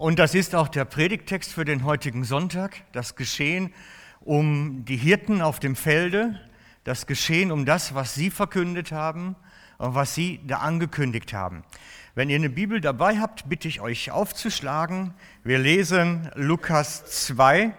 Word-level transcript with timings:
Und 0.00 0.18
das 0.18 0.34
ist 0.34 0.54
auch 0.54 0.68
der 0.68 0.86
Predigtext 0.86 1.52
für 1.52 1.66
den 1.66 1.84
heutigen 1.84 2.24
Sonntag, 2.24 2.84
das 2.92 3.16
Geschehen 3.16 3.70
um 4.20 4.86
die 4.86 4.96
Hirten 4.96 5.42
auf 5.42 5.60
dem 5.60 5.76
Felde, 5.76 6.40
das 6.84 7.06
Geschehen 7.06 7.52
um 7.52 7.66
das, 7.66 7.94
was 7.94 8.14
sie 8.14 8.30
verkündet 8.30 8.92
haben 8.92 9.36
und 9.76 9.94
was 9.94 10.14
sie 10.14 10.40
da 10.46 10.60
angekündigt 10.60 11.34
haben. 11.34 11.64
Wenn 12.14 12.30
ihr 12.30 12.36
eine 12.36 12.48
Bibel 12.48 12.80
dabei 12.80 13.18
habt, 13.18 13.50
bitte 13.50 13.68
ich 13.68 13.82
euch 13.82 14.10
aufzuschlagen. 14.10 15.12
Wir 15.44 15.58
lesen 15.58 16.30
Lukas 16.34 17.26
2, 17.26 17.74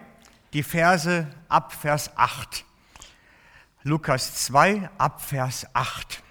die 0.52 0.62
Verse 0.62 1.26
ab 1.48 1.72
Vers 1.72 2.16
8. 2.16 2.64
Lukas 3.82 4.44
2 4.44 4.90
ab 4.96 5.22
Vers 5.22 5.66
8. 5.74 6.22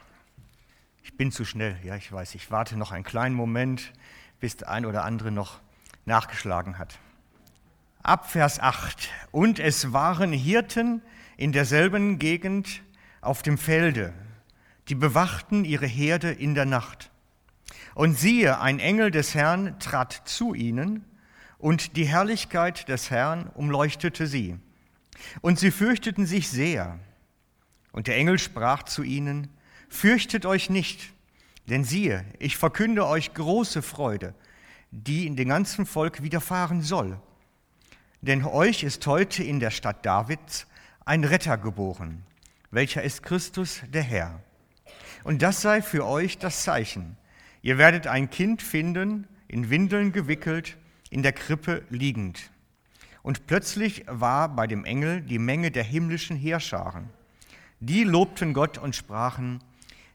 Ich 1.04 1.18
bin 1.18 1.34
zu 1.34 1.44
schnell, 1.44 1.76
ja, 1.84 1.98
ich 1.98 2.10
weiß. 2.10 2.36
Ich 2.36 2.50
warte 2.50 2.78
noch 2.78 2.94
einen 2.94 3.04
kleinen 3.04 3.36
Moment, 3.36 3.92
bis 4.40 4.56
der 4.56 4.70
ein 4.70 4.86
oder 4.86 5.04
andere 5.04 5.32
noch 5.32 5.60
nachgeschlagen 6.06 6.78
hat. 6.78 7.00
Ab 8.04 8.30
Vers 8.30 8.60
8. 8.60 9.10
Und 9.32 9.60
es 9.60 9.94
waren 9.94 10.34
Hirten 10.34 11.02
in 11.38 11.52
derselben 11.52 12.20
Gegend 12.20 12.82
auf 13.22 13.44
dem 13.44 13.58
Felde, 13.58 14.14
die 14.88 14.96
bewachten 14.96 15.66
ihre 15.66 15.86
Herde 15.86 16.32
in 16.32 16.56
der 16.56 16.66
Nacht. 16.66 17.12
Und 17.94 18.18
siehe, 18.18 18.60
ein 18.60 18.80
Engel 18.80 19.12
des 19.12 19.36
Herrn 19.36 19.80
trat 19.80 20.22
zu 20.26 20.54
ihnen, 20.54 21.06
und 21.58 21.96
die 21.96 22.06
Herrlichkeit 22.06 22.90
des 22.90 23.12
Herrn 23.12 23.48
umleuchtete 23.54 24.26
sie. 24.26 24.58
Und 25.42 25.60
sie 25.60 25.70
fürchteten 25.70 26.26
sich 26.26 26.50
sehr. 26.50 26.98
Und 27.92 28.08
der 28.08 28.18
Engel 28.18 28.40
sprach 28.40 28.84
zu 28.84 29.04
ihnen, 29.04 29.48
Fürchtet 29.88 30.46
euch 30.46 30.70
nicht, 30.70 31.14
denn 31.68 31.84
siehe, 31.84 32.26
ich 32.40 32.58
verkünde 32.58 33.06
euch 33.06 33.34
große 33.34 33.82
Freude, 33.82 34.34
die 34.92 35.26
in 35.26 35.36
dem 35.36 35.48
ganzen 35.48 35.86
Volk 35.86 36.22
widerfahren 36.22 36.82
soll. 36.82 37.20
Denn 38.22 38.44
euch 38.44 38.84
ist 38.84 39.08
heute 39.08 39.44
in 39.44 39.60
der 39.60 39.72
Stadt 39.72 40.06
Davids 40.06 40.68
ein 41.06 41.24
Retter 41.24 41.58
geboren, 41.58 42.24
welcher 42.70 43.02
ist 43.02 43.24
Christus 43.24 43.82
der 43.92 44.04
Herr. 44.04 44.44
Und 45.24 45.42
das 45.42 45.62
sei 45.62 45.82
für 45.82 46.06
euch 46.06 46.38
das 46.38 46.64
Zeichen. 46.64 47.18
Ihr 47.62 47.78
werdet 47.78 48.08
ein 48.08 48.30
Kind 48.30 48.62
finden, 48.62 49.28
in 49.48 49.70
Windeln 49.70 50.12
gewickelt, 50.12 50.78
in 51.10 51.24
der 51.24 51.34
Krippe 51.34 51.84
liegend. 51.90 52.52
Und 53.24 53.48
plötzlich 53.48 54.06
war 54.08 54.50
bei 54.50 54.68
dem 54.68 54.84
Engel 54.84 55.22
die 55.22 55.40
Menge 55.40 55.72
der 55.72 55.84
himmlischen 55.84 56.36
Heerscharen. 56.36 57.10
Die 57.80 58.04
lobten 58.04 58.54
Gott 58.54 58.78
und 58.78 58.96
sprachen, 58.96 59.64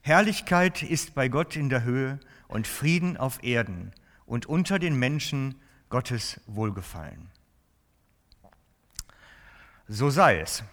Herrlichkeit 0.03 0.83
ist 0.83 1.15
bei 1.15 1.29
Gott 1.29 1.57
in 1.57 1.69
der 1.69 1.83
Höhe 1.83 2.21
und 2.49 2.67
Frieden 2.67 3.17
auf 3.17 3.43
Erden 3.43 3.93
und 4.27 4.47
unter 4.47 4.79
den 4.79 4.99
Menschen 4.99 5.61
Gottes 5.89 6.41
Wohlgefallen. 6.47 7.31
So 9.89 10.11
sei 10.11 10.41
es. 10.41 10.65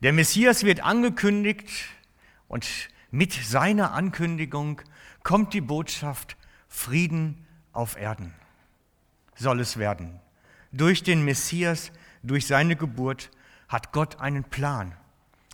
Der 0.00 0.12
Messias 0.12 0.64
wird 0.64 0.80
angekündigt 0.80 1.70
und 2.46 2.66
mit 3.10 3.32
seiner 3.32 3.92
Ankündigung 3.92 4.80
kommt 5.22 5.54
die 5.54 5.60
Botschaft 5.60 6.36
Frieden 6.68 7.46
auf 7.72 7.96
Erden. 7.96 8.34
Soll 9.34 9.60
es 9.60 9.76
werden. 9.76 10.20
Durch 10.72 11.02
den 11.02 11.24
Messias, 11.24 11.90
durch 12.22 12.46
seine 12.46 12.76
Geburt 12.76 13.30
hat 13.68 13.92
Gott 13.92 14.20
einen 14.20 14.44
Plan. 14.44 14.96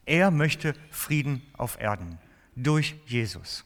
Er 0.04 0.30
möchte 0.30 0.74
Frieden 0.90 1.42
auf 1.52 1.80
Erden 1.80 2.18
durch 2.56 2.96
Jesus. 3.06 3.64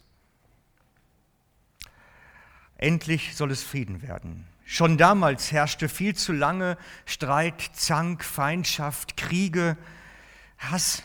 Endlich 2.85 3.35
soll 3.35 3.51
es 3.51 3.63
Frieden 3.63 4.03
werden. 4.03 4.45
Schon 4.67 4.99
damals 4.99 5.53
herrschte 5.53 5.89
viel 5.89 6.15
zu 6.15 6.35
lange 6.35 6.77
Streit, 7.07 7.63
Zank, 7.73 8.23
Feindschaft, 8.23 9.17
Kriege, 9.17 9.79
Hass, 10.59 11.03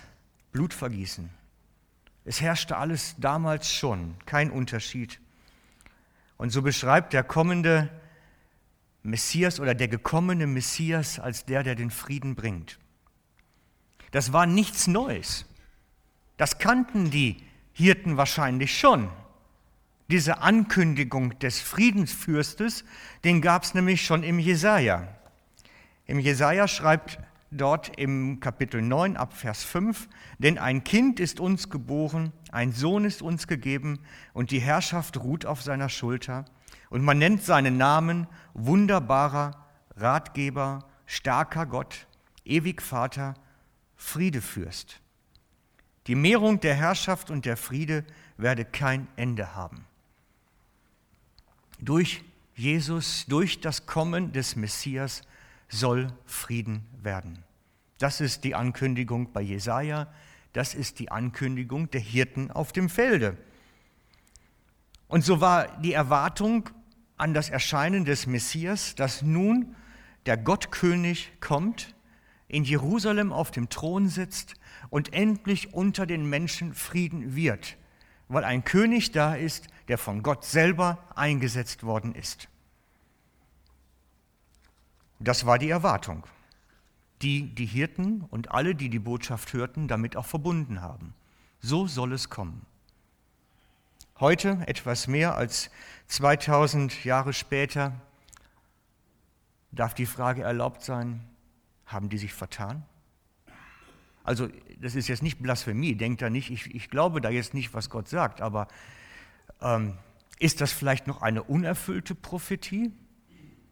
Blutvergießen. 0.52 1.30
Es 2.26 2.42
herrschte 2.42 2.76
alles 2.76 3.16
damals 3.18 3.72
schon, 3.72 4.16
kein 4.26 4.52
Unterschied. 4.52 5.22
Und 6.36 6.50
so 6.50 6.62
beschreibt 6.64 7.14
der 7.14 7.24
kommende 7.24 7.90
Messias 9.02 9.62
oder 9.62 9.74
der 9.74 9.88
gekommene 9.88 10.48
Messias 10.48 11.18
als 11.18 11.46
der, 11.46 11.64
der 11.64 11.76
den 11.76 11.92
Frieden 11.92 12.36
bringt. 12.36 12.78
Das 14.12 14.34
war 14.34 14.46
nichts 14.46 14.88
Neues. 14.88 15.46
Das 16.36 16.58
kannten 16.58 17.10
die 17.10 17.42
Hirten 17.72 18.18
wahrscheinlich 18.18 18.78
schon. 18.78 19.10
Diese 20.10 20.42
Ankündigung 20.42 21.38
des 21.38 21.62
Friedensfürstes, 21.62 22.84
den 23.24 23.42
gab 23.42 23.64
es 23.64 23.76
nämlich 23.76 24.04
schon 24.04 24.24
im 24.24 24.40
Jesaja. 24.40 25.08
Im 26.08 26.18
Jesaja 26.18 26.68
schreibt 26.68 27.20
dort 27.52 27.98
im 28.00 28.40
Kapitel 28.40 28.82
9 28.82 29.18
ab 29.18 29.36
Vers 29.36 29.64
5, 29.64 30.10
denn 30.40 30.58
ein 30.58 30.84
Kind 30.84 31.20
ist 31.20 31.40
uns 31.40 31.70
geboren, 31.70 32.32
ein 32.52 32.72
Sohn 32.72 33.06
ist 33.06 33.22
uns 33.22 33.46
gegeben 33.46 34.00
und 34.34 34.50
die 34.50 34.60
Herrschaft 34.60 35.18
ruht 35.18 35.46
auf 35.46 35.62
seiner 35.62 35.90
Schulter 35.90 36.46
und 36.90 37.04
man 37.04 37.20
nennt 37.20 37.44
seinen 37.44 37.78
Namen 37.78 38.26
wunderbarer 38.56 39.64
Ratgeber, 39.96 40.86
starker 41.06 41.68
Gott, 41.68 42.08
ewig 42.46 42.82
Vater, 42.82 43.36
Friedefürst. 43.96 45.02
Die 46.08 46.16
Mehrung 46.16 46.60
der 46.60 46.74
Herrschaft 46.74 47.30
und 47.30 47.46
der 47.46 47.58
Friede 47.58 48.06
werde 48.38 48.66
kein 48.66 49.08
Ende 49.16 49.56
haben. 49.56 49.86
Durch 51.80 52.24
Jesus, 52.56 53.26
durch 53.28 53.62
das 53.62 53.86
Kommen 53.86 54.32
des 54.34 54.56
Messias 54.56 55.22
soll 55.70 56.12
Frieden 56.26 56.86
werden. 57.02 57.44
Das 58.00 58.22
ist 58.22 58.44
die 58.44 58.56
Ankündigung 58.56 59.32
bei 59.32 59.42
Jesaja, 59.42 60.08
das 60.54 60.74
ist 60.74 61.00
die 61.00 61.12
Ankündigung 61.12 61.90
der 61.92 62.02
Hirten 62.02 62.52
auf 62.52 62.72
dem 62.72 62.90
Felde. 62.90 63.38
Und 65.08 65.24
so 65.24 65.42
war 65.42 65.80
die 65.82 65.94
Erwartung 65.94 66.70
an 67.18 67.34
das 67.34 67.50
Erscheinen 67.50 68.06
des 68.06 68.28
Messias, 68.28 68.96
dass 68.96 69.22
nun 69.22 69.76
der 70.26 70.38
Gottkönig 70.38 71.32
kommt, 71.40 71.96
in 72.48 72.64
Jerusalem 72.64 73.32
auf 73.32 73.52
dem 73.52 73.70
Thron 73.70 74.10
sitzt 74.10 74.56
und 74.90 75.14
endlich 75.14 75.74
unter 75.74 76.06
den 76.06 76.30
Menschen 76.30 76.74
Frieden 76.74 77.36
wird, 77.36 77.78
weil 78.28 78.44
ein 78.44 78.64
König 78.64 79.12
da 79.12 79.36
ist, 79.36 79.68
der 79.90 79.98
von 79.98 80.24
Gott 80.24 80.46
selber 80.46 81.00
eingesetzt 81.16 81.84
worden 81.84 82.16
ist. 82.16 82.48
Das 85.20 85.46
war 85.46 85.58
die 85.58 85.70
Erwartung, 85.70 86.26
die 87.22 87.54
die 87.54 87.66
Hirten 87.66 88.22
und 88.30 88.52
alle, 88.52 88.76
die 88.76 88.90
die 88.90 89.00
Botschaft 89.00 89.52
hörten, 89.52 89.90
damit 89.90 90.16
auch 90.16 90.26
verbunden 90.26 90.82
haben. 90.82 91.14
So 91.60 91.88
soll 91.88 92.14
es 92.14 92.30
kommen. 92.30 92.66
Heute, 94.20 94.60
etwas 94.68 95.08
mehr 95.08 95.36
als 95.36 95.72
2000 96.08 97.04
Jahre 97.04 97.34
später, 97.34 97.94
darf 99.72 99.94
die 99.94 100.06
Frage 100.06 100.44
erlaubt 100.44 100.84
sein, 100.84 101.22
haben 101.86 102.10
die 102.10 102.18
sich 102.18 102.34
vertan? 102.34 102.86
Also 104.24 104.50
das 104.80 104.96
ist 104.96 105.08
jetzt 105.08 105.24
nicht 105.24 105.42
Blasphemie, 105.42 105.96
denkt 105.96 106.22
da 106.22 106.30
nicht, 106.30 106.52
ich, 106.52 106.74
ich 106.76 106.90
glaube 106.90 107.22
da 107.22 107.30
jetzt 107.30 107.54
nicht, 107.54 107.74
was 107.74 107.90
Gott 107.90 108.08
sagt, 108.08 108.42
aber 108.42 108.68
ähm, 109.62 109.98
ist 110.40 110.62
das 110.62 110.72
vielleicht 110.72 111.08
noch 111.08 111.22
eine 111.22 111.44
unerfüllte 111.44 112.16
Prophetie? 112.16 112.92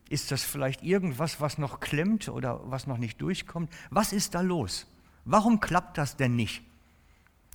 Ist 0.10 0.32
das 0.32 0.44
vielleicht 0.44 0.84
irgendwas, 0.84 1.42
was 1.42 1.58
noch 1.58 1.80
klemmt 1.80 2.30
oder 2.30 2.62
was 2.70 2.88
noch 2.88 2.98
nicht 2.98 3.22
durchkommt? 3.22 3.72
Was 3.90 4.14
ist 4.14 4.36
da 4.36 4.42
los? 4.42 4.88
Warum 5.26 5.60
klappt 5.60 5.98
das 5.98 6.16
denn 6.16 6.36
nicht? 6.36 6.64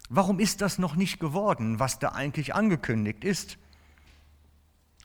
Warum 0.09 0.41
ist 0.41 0.61
das 0.61 0.79
noch 0.79 0.95
nicht 0.95 1.21
geworden, 1.21 1.79
was 1.79 1.99
da 1.99 2.11
eigentlich 2.11 2.55
angekündigt 2.55 3.25
ist? 3.25 3.57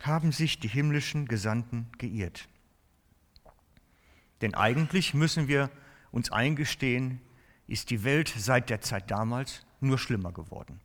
Haben 0.02 0.32
sich 0.32 0.59
die 0.59 0.68
himmlischen 0.68 1.28
Gesandten 1.28 1.88
geirrt? 1.97 2.50
Denn 4.41 4.53
eigentlich 4.53 5.14
müssen 5.14 5.47
wir 5.47 5.70
uns 6.12 6.32
eingestehen, 6.32 7.22
ist 7.68 7.90
die 7.90 8.03
Welt 8.03 8.34
seit 8.38 8.70
der 8.70 8.82
Zeit 8.82 9.09
damals 9.09 9.66
nur 9.80 9.97
schlimmer 9.97 10.32
geworden. 10.32 10.80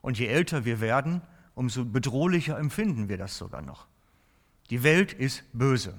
Und 0.00 0.18
je 0.18 0.26
älter 0.26 0.64
wir 0.64 0.80
werden, 0.80 1.20
umso 1.56 1.84
bedrohlicher 1.84 2.58
empfinden 2.58 3.08
wir 3.08 3.16
das 3.16 3.36
sogar 3.36 3.62
noch. 3.62 3.86
Die 4.70 4.84
Welt 4.84 5.12
ist 5.12 5.42
böse. 5.52 5.94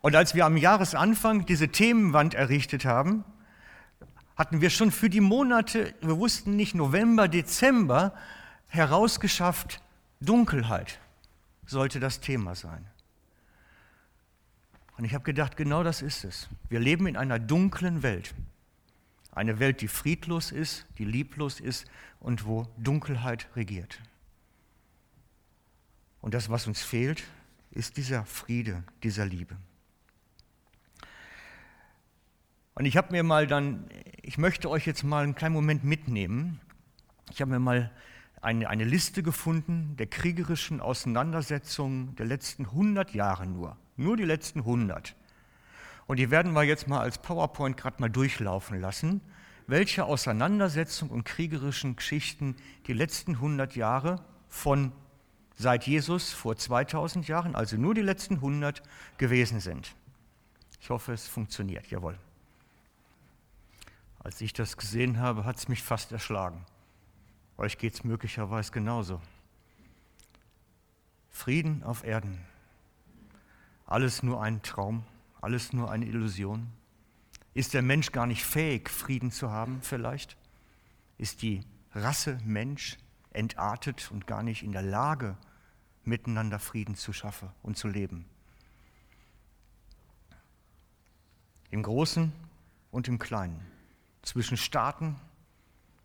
Und 0.00 0.16
als 0.16 0.34
wir 0.34 0.46
am 0.46 0.56
Jahresanfang 0.56 1.46
diese 1.46 1.68
Themenwand 1.68 2.34
errichtet 2.34 2.84
haben, 2.84 3.24
hatten 4.36 4.60
wir 4.60 4.70
schon 4.70 4.90
für 4.90 5.10
die 5.10 5.20
Monate, 5.20 5.94
wir 6.00 6.18
wussten 6.18 6.56
nicht 6.56 6.74
November, 6.74 7.28
Dezember, 7.28 8.14
herausgeschafft, 8.68 9.82
Dunkelheit 10.20 10.98
sollte 11.66 12.00
das 12.00 12.20
Thema 12.20 12.54
sein. 12.54 12.86
Und 14.96 15.04
ich 15.04 15.14
habe 15.14 15.24
gedacht, 15.24 15.56
genau 15.56 15.82
das 15.82 16.00
ist 16.00 16.24
es. 16.24 16.48
Wir 16.68 16.80
leben 16.80 17.06
in 17.06 17.16
einer 17.16 17.38
dunklen 17.38 18.02
Welt. 18.02 18.34
Eine 19.32 19.58
Welt, 19.58 19.82
die 19.82 19.88
friedlos 19.88 20.52
ist, 20.52 20.86
die 20.96 21.04
lieblos 21.04 21.60
ist 21.60 21.86
und 22.18 22.46
wo 22.46 22.66
Dunkelheit 22.78 23.48
regiert. 23.54 24.00
Und 26.20 26.34
das, 26.34 26.50
was 26.50 26.66
uns 26.66 26.82
fehlt, 26.82 27.24
ist 27.70 27.96
dieser 27.96 28.24
Friede, 28.24 28.82
dieser 29.02 29.24
Liebe. 29.24 29.56
Und 32.74 32.86
ich 32.86 32.96
habe 32.96 33.12
mir 33.12 33.22
mal 33.22 33.46
dann, 33.46 33.88
ich 34.22 34.38
möchte 34.38 34.70
euch 34.70 34.86
jetzt 34.86 35.02
mal 35.02 35.24
einen 35.24 35.34
kleinen 35.34 35.54
Moment 35.54 35.84
mitnehmen. 35.84 36.60
Ich 37.30 37.40
habe 37.40 37.50
mir 37.50 37.58
mal 37.58 37.90
eine, 38.40 38.68
eine 38.68 38.84
Liste 38.84 39.22
gefunden 39.22 39.96
der 39.96 40.06
kriegerischen 40.06 40.80
Auseinandersetzungen 40.80 42.14
der 42.16 42.26
letzten 42.26 42.66
100 42.66 43.14
Jahre 43.14 43.46
nur. 43.46 43.76
Nur 43.96 44.16
die 44.16 44.24
letzten 44.24 44.60
100. 44.60 45.16
Und 46.06 46.18
die 46.18 46.30
werden 46.30 46.52
wir 46.52 46.62
jetzt 46.62 46.88
mal 46.88 47.00
als 47.00 47.18
PowerPoint 47.18 47.76
gerade 47.76 48.00
mal 48.00 48.08
durchlaufen 48.08 48.80
lassen, 48.80 49.20
welche 49.66 50.04
Auseinandersetzungen 50.04 51.10
und 51.10 51.24
kriegerischen 51.24 51.96
Geschichten 51.96 52.56
die 52.86 52.94
letzten 52.94 53.32
100 53.32 53.76
Jahre 53.76 54.24
von 54.48 54.92
seit 55.58 55.86
Jesus 55.86 56.32
vor 56.32 56.56
2000 56.56 57.26
Jahren, 57.26 57.54
also 57.54 57.76
nur 57.76 57.94
die 57.94 58.00
letzten 58.00 58.34
100 58.36 58.82
gewesen 59.18 59.60
sind. 59.60 59.94
Ich 60.80 60.88
hoffe, 60.88 61.12
es 61.12 61.26
funktioniert. 61.26 61.88
Jawohl. 61.88 62.16
Als 64.20 64.40
ich 64.40 64.52
das 64.52 64.76
gesehen 64.76 65.18
habe, 65.18 65.44
hat 65.44 65.56
es 65.56 65.68
mich 65.68 65.82
fast 65.82 66.12
erschlagen. 66.12 66.64
Euch 67.56 67.76
geht 67.76 67.94
es 67.94 68.04
möglicherweise 68.04 68.70
genauso. 68.70 69.20
Frieden 71.28 71.82
auf 71.82 72.04
Erden. 72.04 72.38
Alles 73.84 74.22
nur 74.22 74.42
ein 74.42 74.62
Traum, 74.62 75.02
alles 75.40 75.72
nur 75.72 75.90
eine 75.90 76.06
Illusion. 76.06 76.68
Ist 77.54 77.74
der 77.74 77.82
Mensch 77.82 78.12
gar 78.12 78.26
nicht 78.26 78.44
fähig, 78.44 78.90
Frieden 78.90 79.32
zu 79.32 79.50
haben 79.50 79.80
vielleicht? 79.82 80.36
Ist 81.16 81.42
die 81.42 81.62
Rasse 81.94 82.38
Mensch 82.44 82.96
entartet 83.32 84.10
und 84.12 84.26
gar 84.26 84.42
nicht 84.42 84.62
in 84.62 84.72
der 84.72 84.82
Lage, 84.82 85.36
miteinander 86.08 86.58
Frieden 86.58 86.94
zu 86.94 87.12
schaffen 87.12 87.50
und 87.62 87.76
zu 87.76 87.88
leben? 87.88 88.24
Im 91.70 91.82
Großen 91.82 92.32
und 92.90 93.08
im 93.08 93.18
Kleinen 93.18 93.60
zwischen 94.22 94.56
Staaten 94.56 95.16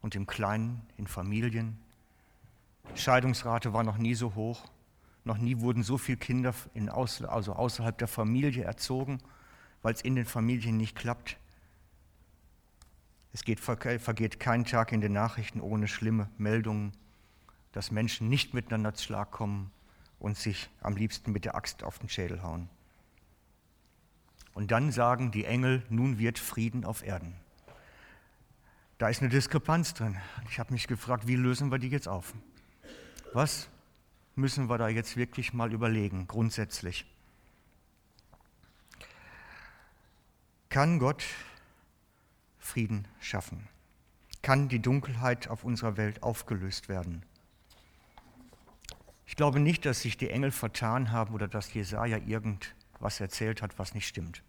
und 0.02 0.14
dem 0.14 0.28
Kleinen 0.28 0.82
in 0.98 1.08
Familien. 1.08 1.80
Die 2.96 3.02
Scheidungsrate 3.02 3.74
war 3.74 3.84
noch 3.84 3.98
nie 3.98 4.14
so 4.14 4.36
hoch. 4.36 4.66
Noch 5.24 5.38
nie 5.38 5.60
wurden 5.60 5.84
so 5.84 5.98
viele 5.98 6.18
Kinder 6.18 6.54
in 6.74 6.90
Aus, 6.90 7.22
also 7.22 7.54
außerhalb 7.54 7.98
der 7.98 8.10
Familie 8.10 8.66
erzogen, 8.66 9.20
weil 9.82 9.94
es 9.94 10.02
in 10.02 10.16
den 10.16 10.26
Familien 10.26 10.76
nicht 10.76 10.98
klappt. 10.98 11.38
Es 13.32 13.44
geht, 13.44 13.60
vergeht 13.62 14.40
kein 14.40 14.66
Tag 14.66 14.92
in 14.92 15.02
den 15.02 15.14
Nachrichten 15.14 15.62
ohne 15.62 15.88
schlimme 15.88 16.30
Meldungen, 16.38 16.92
dass 17.72 17.90
Menschen 17.90 18.30
nicht 18.30 18.54
miteinander 18.54 18.94
zu 18.94 19.06
Schlag 19.06 19.32
kommen 19.32 19.72
und 20.24 20.38
sich 20.38 20.70
am 20.82 20.96
liebsten 20.96 21.34
mit 21.34 21.44
der 21.44 21.54
Axt 21.54 21.84
auf 21.84 22.00
den 22.00 22.08
Schädel 22.08 22.42
hauen. 22.42 22.70
Und 24.54 24.72
dann 24.72 24.92
sagen 24.92 25.32
die 25.32 25.44
Engel, 25.44 25.84
nun 25.90 26.18
wird 26.18 26.40
Frieden 26.40 26.86
auf 26.86 27.04
Erden. 27.06 27.36
Da 29.00 29.10
ist 29.10 29.20
eine 29.20 29.30
Diskrepanz 29.30 29.94
drin. 29.94 30.18
Ich 30.50 30.60
habe 30.60 30.72
mich 30.72 30.88
gefragt, 30.88 31.28
wie 31.28 31.36
lösen 31.36 31.72
wir 31.72 31.78
die 31.78 31.90
jetzt 31.90 32.08
auf? 32.08 32.34
Was 33.34 33.68
müssen 34.36 34.70
wir 34.70 34.78
da 34.78 34.88
jetzt 34.88 35.18
wirklich 35.18 35.52
mal 35.52 35.74
überlegen, 35.74 36.26
grundsätzlich? 36.26 37.06
Kann 40.70 41.00
Gott 41.00 41.26
Frieden 42.60 43.10
schaffen? 43.20 43.68
Kann 44.42 44.70
die 44.70 44.80
Dunkelheit 44.80 45.50
auf 45.50 45.66
unserer 45.66 45.98
Welt 45.98 46.24
aufgelöst 46.24 46.88
werden? 46.88 47.24
Ich 49.26 49.36
glaube 49.36 49.60
nicht, 49.60 49.86
dass 49.86 50.02
sich 50.02 50.18
die 50.18 50.30
Engel 50.30 50.52
vertan 50.52 51.12
haben 51.12 51.34
oder 51.34 51.48
dass 51.48 51.74
Jesaja 51.74 52.18
irgendwas 52.18 53.20
erzählt 53.20 53.62
hat, 53.62 53.80
was 53.80 53.94
nicht 53.94 54.08
stimmt. 54.08 54.44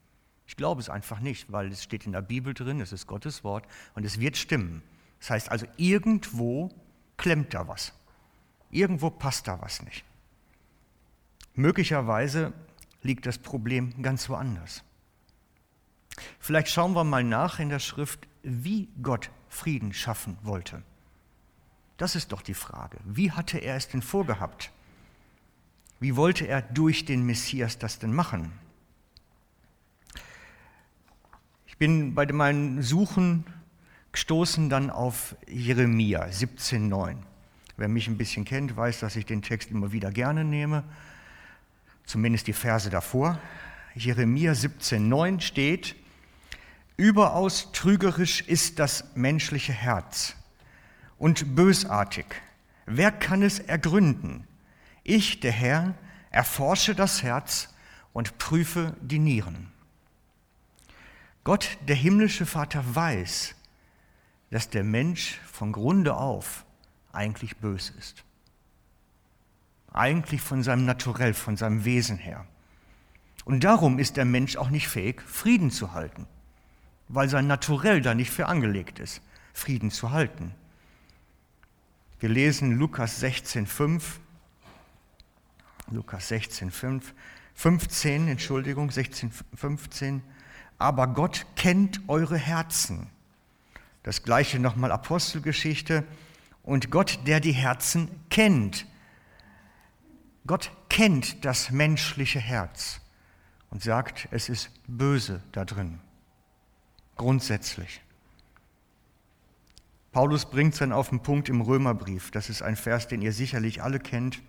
Ich 0.47 0.57
glaube 0.57 0.81
es 0.81 0.91
einfach 0.91 1.21
nicht, 1.21 1.51
weil 1.51 1.71
es 1.71 1.83
steht 1.83 2.07
in 2.07 2.13
der 2.13 2.23
Bibel 2.23 2.55
drin, 2.55 2.81
es 2.81 2.93
ist 2.93 3.07
Gottes 3.07 3.45
Wort 3.45 3.67
und 3.95 4.05
es 4.05 4.21
wird 4.21 4.37
stimmen. 4.37 4.83
Das 5.21 5.31
heißt 5.31 5.51
also, 5.51 5.67
irgendwo 5.77 6.71
klemmt 7.17 7.55
da 7.55 7.67
was. 7.67 7.93
Irgendwo 8.71 9.11
passt 9.11 9.49
da 9.49 9.61
was 9.61 9.83
nicht. 9.83 10.05
Möglicherweise 11.55 12.53
liegt 13.03 13.27
das 13.27 13.39
Problem 13.39 14.03
ganz 14.03 14.29
woanders. 14.29 14.83
Vielleicht 16.39 16.69
schauen 16.69 16.95
wir 16.95 17.05
mal 17.05 17.25
nach 17.25 17.59
in 17.59 17.69
der 17.69 17.79
Schrift, 17.79 18.27
wie 18.43 18.89
Gott 19.03 19.31
Frieden 19.49 19.93
schaffen 19.93 20.37
wollte. 20.43 20.83
Das 21.97 22.17
ist 22.17 22.33
doch 22.33 22.43
die 22.43 22.55
Frage. 22.55 22.99
Wie 23.05 23.31
hatte 23.31 23.59
er 23.59 23.77
es 23.77 23.89
denn 23.89 24.03
vorgehabt? 24.03 24.71
Wie 26.01 26.17
wollte 26.17 26.47
er 26.47 26.61
durch 26.61 27.05
den 27.05 27.25
Messias 27.25 27.79
das 27.79 27.99
denn 27.99 28.13
machen? 28.13 28.53
Ich 31.67 31.79
bin 31.79 32.15
bei 32.15 32.27
meinen 32.33 32.83
Suchen 32.83 33.45
gestoßen 34.13 34.71
dann 34.71 34.91
auf 34.91 35.37
Jeremia 35.47 36.25
17,9. 36.25 37.17
Wer 37.77 37.89
mich 37.89 38.07
ein 38.07 38.17
bisschen 38.17 38.45
kennt, 38.45 38.77
weiß, 38.77 39.01
dass 39.01 39.17
ich 39.17 39.27
den 39.27 39.43
Text 39.43 39.71
immer 39.71 39.91
wieder 39.91 40.13
gerne 40.13 40.45
nehme, 40.45 40.85
zumindest 42.07 42.47
die 42.47 42.53
Verse 42.53 42.91
davor. 42.91 43.41
Jeremia 43.95 44.53
17,9 44.53 45.41
steht, 45.41 45.97
Überaus 46.97 47.73
trügerisch 47.73 48.41
ist 48.43 48.79
das 48.79 49.17
menschliche 49.17 49.73
Herz 49.73 50.37
und 51.25 51.57
bösartig. 51.57 52.27
Wer 52.85 53.11
kann 53.11 53.43
es 53.43 53.59
ergründen? 53.59 54.47
Ich, 55.05 55.41
der 55.41 55.53
Herr, 55.53 55.95
erforsche 56.31 56.95
das 56.95 57.23
Herz 57.23 57.73
und 58.13 58.37
prüfe 58.37 58.95
die 59.01 59.19
Nieren. 59.19 59.73
Gott, 61.43 61.79
der 61.89 61.97
himmlische 61.97 62.45
Vater, 62.45 62.85
weiß, 62.95 63.55
dass 64.51 64.69
der 64.69 64.85
Mensch 64.85 65.41
von 65.51 65.73
Grunde 65.73 66.15
auf 66.15 66.67
eigentlich 67.11 67.57
bös 67.57 67.89
ist. 67.99 68.23
Eigentlich 69.95 70.43
von 70.43 70.63
seinem 70.63 70.85
Naturell, 70.85 71.33
von 71.33 71.57
seinem 71.57 71.87
Wesen 71.87 72.19
her. 72.19 72.47
Und 73.47 73.65
darum 73.65 73.99
ist 73.99 74.19
der 74.19 74.27
Mensch 74.27 74.57
auch 74.59 74.69
nicht 74.69 74.89
fähig, 74.89 75.23
Frieden 75.23 75.71
zu 75.71 75.95
halten, 75.95 76.27
weil 77.09 77.31
sein 77.31 77.47
Naturell 77.47 78.03
da 78.03 78.15
nicht 78.15 78.31
für 78.31 78.45
angelegt 78.45 78.99
ist, 78.99 79.23
Frieden 79.55 79.91
zu 79.91 80.11
halten. 80.11 80.55
Wir 82.25 82.31
lesen 82.31 82.79
Lukas 82.79 83.23
16,5, 83.23 84.03
Lukas 85.91 86.33
16,5, 86.33 87.03
15, 87.55 88.29
Entschuldigung, 88.29 88.91
16, 88.91 89.31
15 89.55 90.23
aber 90.79 91.09
Gott 91.09 91.45
kennt 91.55 92.01
eure 92.09 92.39
Herzen. 92.39 93.11
Das 94.05 94.23
gleiche 94.23 94.59
nochmal 94.59 94.91
Apostelgeschichte. 94.91 96.05
Und 96.63 96.91
Gott, 96.91 97.19
der 97.27 97.41
die 97.41 97.53
Herzen 97.53 98.09
kennt. 98.31 98.87
Gott 100.47 100.73
kennt 100.89 101.45
das 101.45 101.73
menschliche 101.73 102.41
Herz 102.41 103.03
und 103.69 103.83
sagt, 103.83 104.29
es 104.31 104.49
ist 104.49 104.71
böse 104.87 105.43
da 105.53 105.67
drin. 105.67 106.01
Grundsätzlich. 107.17 108.01
Paulus 110.15 110.47
bringt 110.47 110.75
es 110.75 110.79
dann 110.79 110.93
auf 110.93 111.09
den 111.09 111.21
Punkt 111.21 111.49
im 111.49 111.61
Römerbrief. 111.61 112.31
Das 112.31 112.49
ist 112.49 112.63
ein 112.63 112.77
Vers, 112.77 113.09
den 113.09 113.21
ihr 113.21 113.33
sicherlich 113.33 113.83
alle 113.83 113.99
kennt. 113.99 114.41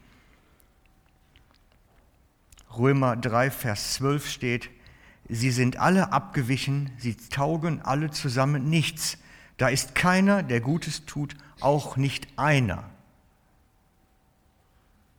Römer 2.78 3.16
3, 3.18 3.50
Vers 3.50 3.96
12 3.96 4.30
steht, 4.30 4.70
Sie 5.28 5.50
sind 5.50 5.78
alle 5.78 6.14
abgewichen, 6.14 6.92
sie 7.00 7.16
taugen 7.16 7.82
alle 7.82 8.12
zusammen 8.12 8.70
nichts. 8.70 9.18
Da 9.58 9.70
ist 9.70 9.96
keiner, 9.96 10.44
der 10.44 10.62
Gutes 10.62 11.08
tut, 11.08 11.36
auch 11.62 11.98
nicht 11.98 12.28
einer. 12.38 12.84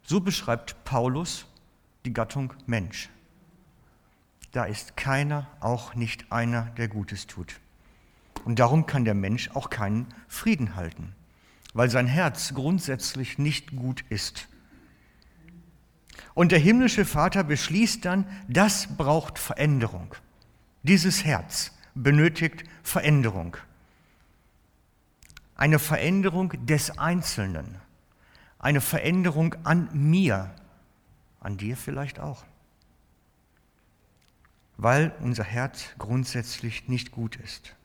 So 0.04 0.20
beschreibt 0.20 0.84
Paulus 0.84 1.46
die 2.04 2.12
Gattung 2.12 2.52
Mensch. 2.66 3.08
Da 4.52 4.64
ist 4.64 4.96
keiner, 4.96 5.48
auch 5.58 5.96
nicht 5.96 6.30
einer, 6.30 6.66
der 6.76 6.86
Gutes 6.86 7.26
tut. 7.26 7.58
Und 8.46 8.60
darum 8.60 8.86
kann 8.86 9.04
der 9.04 9.14
Mensch 9.14 9.50
auch 9.54 9.70
keinen 9.70 10.06
Frieden 10.28 10.76
halten, 10.76 11.16
weil 11.74 11.90
sein 11.90 12.06
Herz 12.06 12.54
grundsätzlich 12.54 13.38
nicht 13.38 13.74
gut 13.74 14.04
ist. 14.08 14.46
Und 16.32 16.52
der 16.52 16.60
himmlische 16.60 17.04
Vater 17.04 17.42
beschließt 17.42 18.04
dann, 18.04 18.24
das 18.46 18.96
braucht 18.96 19.40
Veränderung. 19.40 20.14
Dieses 20.84 21.24
Herz 21.24 21.72
benötigt 21.96 22.62
Veränderung. 22.84 23.56
Eine 25.56 25.80
Veränderung 25.80 26.52
des 26.66 26.98
Einzelnen. 26.98 27.80
Eine 28.60 28.80
Veränderung 28.80 29.56
an 29.64 29.88
mir. 29.92 30.54
An 31.40 31.56
dir 31.56 31.76
vielleicht 31.76 32.20
auch. 32.20 32.44
Weil 34.76 35.12
unser 35.20 35.42
Herz 35.42 35.96
grundsätzlich 35.98 36.86
nicht 36.86 37.10
gut 37.10 37.34
ist. 37.34 37.75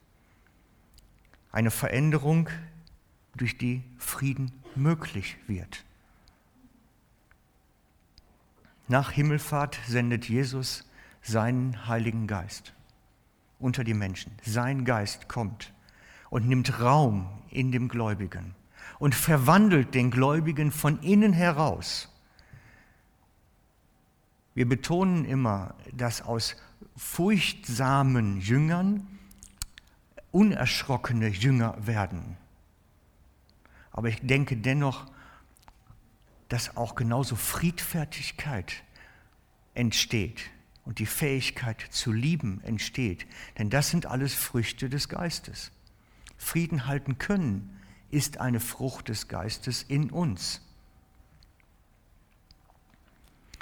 Eine 1.51 1.71
Veränderung, 1.71 2.49
durch 3.35 3.57
die 3.57 3.83
Frieden 3.97 4.51
möglich 4.75 5.37
wird. 5.47 5.83
Nach 8.87 9.11
Himmelfahrt 9.11 9.79
sendet 9.87 10.27
Jesus 10.27 10.83
seinen 11.21 11.87
Heiligen 11.87 12.27
Geist 12.27 12.73
unter 13.59 13.83
die 13.83 13.93
Menschen. 13.93 14.33
Sein 14.43 14.85
Geist 14.85 15.29
kommt 15.29 15.71
und 16.29 16.47
nimmt 16.47 16.79
Raum 16.81 17.29
in 17.49 17.71
dem 17.71 17.87
Gläubigen 17.87 18.55
und 18.99 19.15
verwandelt 19.15 19.93
den 19.93 20.11
Gläubigen 20.11 20.71
von 20.71 20.99
innen 21.01 21.33
heraus. 21.33 22.09
Wir 24.53 24.67
betonen 24.67 25.23
immer, 25.25 25.75
dass 25.93 26.21
aus 26.21 26.57
furchtsamen 26.97 28.41
Jüngern 28.41 29.07
unerschrockene 30.31 31.27
Jünger 31.27 31.75
werden. 31.85 32.37
Aber 33.91 34.09
ich 34.09 34.19
denke 34.21 34.57
dennoch, 34.57 35.11
dass 36.49 36.75
auch 36.77 36.95
genauso 36.95 37.35
Friedfertigkeit 37.35 38.83
entsteht 39.73 40.41
und 40.85 40.99
die 40.99 41.05
Fähigkeit 41.05 41.81
zu 41.91 42.11
lieben 42.11 42.61
entsteht. 42.63 43.25
Denn 43.57 43.69
das 43.69 43.89
sind 43.89 44.05
alles 44.05 44.33
Früchte 44.33 44.89
des 44.89 45.09
Geistes. 45.09 45.71
Frieden 46.37 46.87
halten 46.87 47.17
können 47.17 47.77
ist 48.09 48.39
eine 48.39 48.59
Frucht 48.59 49.07
des 49.07 49.27
Geistes 49.27 49.83
in 49.83 50.09
uns. 50.09 50.61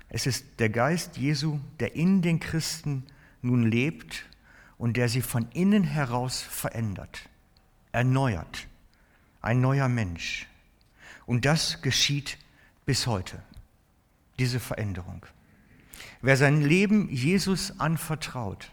Es 0.07 0.25
ist 0.25 0.59
der 0.59 0.69
Geist 0.69 1.17
Jesu, 1.17 1.59
der 1.79 1.95
in 1.95 2.23
den 2.23 2.39
Christen 2.39 3.05
nun 3.43 3.69
lebt 3.69 4.25
und 4.79 4.95
der 4.97 5.09
sie 5.09 5.21
von 5.21 5.51
innen 5.51 5.83
heraus 5.83 6.41
verändert, 6.41 7.29
erneuert, 7.91 8.67
ein 9.41 9.61
neuer 9.61 9.89
Mensch. 9.89 10.47
Und 11.27 11.45
das 11.45 11.83
geschieht 11.83 12.39
bis 12.85 13.05
heute, 13.05 13.43
diese 14.39 14.59
Veränderung. 14.59 15.25
Wer 16.21 16.37
sein 16.37 16.61
Leben 16.61 17.09
Jesus 17.09 17.77
anvertraut, 17.79 18.71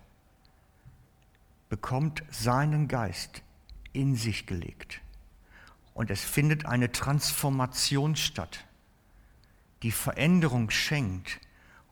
bekommt 1.68 2.22
seinen 2.30 2.86
Geist 2.86 3.42
in 3.92 4.14
sich 4.14 4.46
gelegt. 4.46 5.00
Und 5.92 6.10
es 6.10 6.22
findet 6.22 6.66
eine 6.66 6.92
Transformation 6.92 8.14
statt, 8.14 8.64
die 9.82 9.90
Veränderung 9.90 10.70
schenkt 10.70 11.40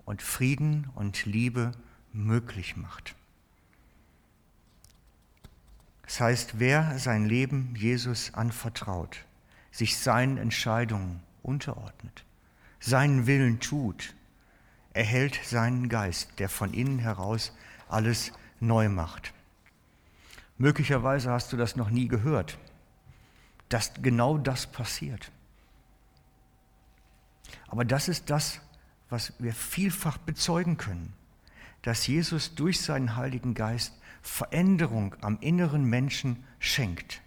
und 0.05 0.23
Frieden 0.23 0.89
und 0.95 1.27
Liebe 1.27 1.73
möglich 2.13 2.77
macht. 2.77 3.17
Das 6.07 6.21
heißt, 6.21 6.59
wer 6.59 6.99
sein 6.99 7.25
Leben 7.25 7.75
Jesus 7.77 8.35
anvertraut, 8.35 9.25
sich 9.71 9.99
seinen 9.99 10.37
Entscheidungen 10.37 11.21
unterordnet, 11.43 12.25
seinen 12.79 13.27
Willen 13.27 13.61
tut, 13.61 14.15
erhält 14.93 15.41
seinen 15.45 15.89
Geist, 15.89 16.39
der 16.39 16.49
von 16.49 16.73
innen 16.73 16.99
heraus 16.99 17.53
alles 17.89 18.33
neu 18.61 18.89
macht. 18.89 19.33
Möglicherweise 20.59 21.31
hast 21.31 21.53
du 21.53 21.57
das 21.57 21.75
noch 21.77 21.91
nie 21.91 22.07
gehört, 22.07 22.59
dass 23.69 23.93
genau 24.01 24.39
das 24.39 24.67
passiert. 24.67 25.33
Aber 27.67 27.85
das 27.85 28.09
ist 28.09 28.31
das, 28.31 28.61
was 29.11 29.33
wir 29.39 29.53
vielfach 29.53 30.19
bezeugen 30.19 30.77
können, 30.77 31.13
dass 31.83 32.07
Jesus 32.07 32.55
durch 32.55 32.81
seinen 32.81 33.17
Heiligen 33.17 33.55
Geist 33.55 33.95
Veränderung 34.25 35.15
am 35.21 35.39
inneren 35.41 35.85
Menschen 35.85 36.45
schenkt 36.59 37.21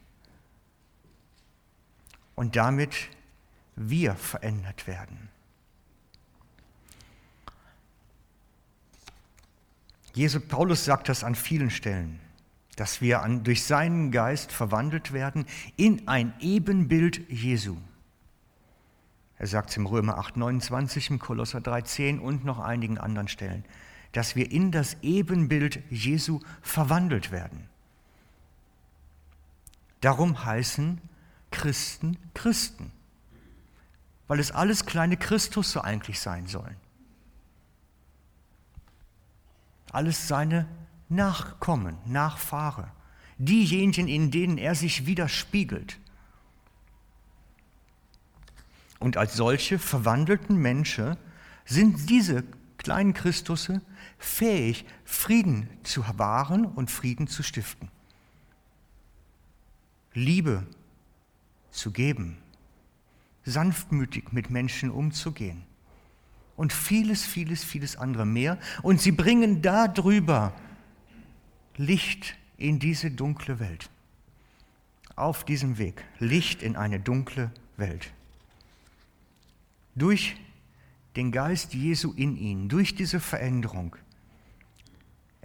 und 2.35 2.55
damit 2.55 2.95
wir 3.75 4.15
verändert 4.15 4.87
werden. 4.87 5.29
Jesus 10.13 10.41
Paulus 10.47 10.83
sagt 10.85 11.09
das 11.09 11.23
an 11.23 11.35
vielen 11.35 11.69
Stellen, 11.69 12.19
dass 12.75 12.99
wir 12.99 13.21
an, 13.21 13.43
durch 13.43 13.63
seinen 13.63 14.11
Geist 14.11 14.51
verwandelt 14.51 15.13
werden 15.13 15.45
in 15.75 16.07
ein 16.07 16.33
Ebenbild 16.39 17.29
Jesu. 17.29 17.77
Er 19.37 19.45
sagt 19.45 19.69
es 19.69 19.77
im 19.77 19.85
Römer 19.85 20.17
8, 20.17 20.37
29, 20.37 21.11
im 21.11 21.19
Kolosser 21.19 21.61
3, 21.61 21.81
10 21.83 22.19
und 22.19 22.43
noch 22.43 22.57
einigen 22.57 22.97
anderen 22.97 23.27
Stellen, 23.27 23.63
dass 24.11 24.35
wir 24.35 24.51
in 24.51 24.71
das 24.71 24.97
Ebenbild 25.01 25.81
Jesu 25.89 26.39
verwandelt 26.61 27.31
werden. 27.31 27.69
Darum 30.01 30.45
heißen 30.45 31.01
Christen 31.51 32.17
Christen, 32.33 32.91
weil 34.27 34.39
es 34.39 34.51
alles 34.51 34.85
kleine 34.85 35.17
Christus 35.17 35.71
so 35.71 35.81
eigentlich 35.81 36.19
sein 36.19 36.47
sollen. 36.47 36.75
alles 39.91 40.27
seine 40.27 40.67
Nachkommen, 41.09 41.97
Nachfahre, 42.05 42.91
diejenigen, 43.37 44.07
in 44.07 44.31
denen 44.31 44.57
er 44.57 44.75
sich 44.75 45.05
widerspiegelt. 45.05 45.97
Und 48.99 49.17
als 49.17 49.35
solche 49.35 49.79
verwandelten 49.79 50.57
Menschen 50.57 51.17
sind 51.65 52.09
diese 52.09 52.43
kleinen 52.77 53.13
Christusse 53.13 53.81
fähig, 54.17 54.85
Frieden 55.05 55.69
zu 55.83 56.03
wahren 56.17 56.65
und 56.65 56.91
Frieden 56.91 57.27
zu 57.27 57.43
stiften. 57.43 57.89
Liebe 60.13 60.65
zu 61.71 61.91
geben, 61.91 62.37
sanftmütig 63.45 64.31
mit 64.31 64.49
Menschen 64.49 64.89
umzugehen 64.89 65.63
und 66.55 66.73
vieles, 66.73 67.25
vieles, 67.25 67.63
vieles 67.63 67.95
andere 67.95 68.25
mehr. 68.25 68.57
Und 68.81 68.99
sie 68.99 69.11
bringen 69.11 69.61
darüber 69.61 70.53
Licht 71.77 72.35
in 72.57 72.79
diese 72.79 73.11
dunkle 73.11 73.59
Welt. 73.59 73.89
Auf 75.15 75.45
diesem 75.45 75.77
Weg 75.77 76.03
Licht 76.19 76.63
in 76.63 76.75
eine 76.75 76.99
dunkle 76.99 77.51
Welt. 77.77 78.11
Durch 79.95 80.35
den 81.15 81.31
Geist 81.31 81.73
Jesu 81.73 82.13
in 82.13 82.35
ihnen, 82.37 82.69
durch 82.69 82.95
diese 82.95 83.19
Veränderung 83.19 83.95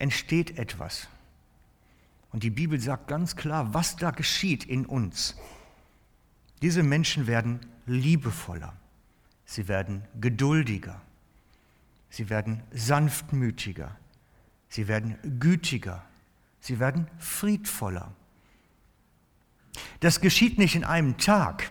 entsteht 0.03 0.59
etwas. 0.59 1.07
Und 2.33 2.43
die 2.43 2.51
Bibel 2.51 2.81
sagt 2.81 3.07
ganz 3.07 3.37
klar, 3.37 3.73
was 3.73 3.95
da 3.95 4.11
geschieht 4.11 4.65
in 4.65 4.85
uns. 4.85 5.37
Diese 6.61 6.83
Menschen 6.83 7.29
werden 7.29 7.61
liebevoller. 7.87 8.75
Sie 9.45 9.69
werden 9.69 10.03
geduldiger. 10.21 11.01
Sie 12.11 12.29
werden 12.31 12.65
sanftmütiger. 12.73 13.97
Sie 14.69 14.89
werden 14.89 15.19
gütiger. 15.39 16.05
Sie 16.59 16.81
werden 16.81 17.07
friedvoller. 17.19 18.13
Das 20.01 20.21
geschieht 20.21 20.59
nicht 20.59 20.75
in 20.75 20.85
einem 20.85 21.17
Tag. 21.17 21.71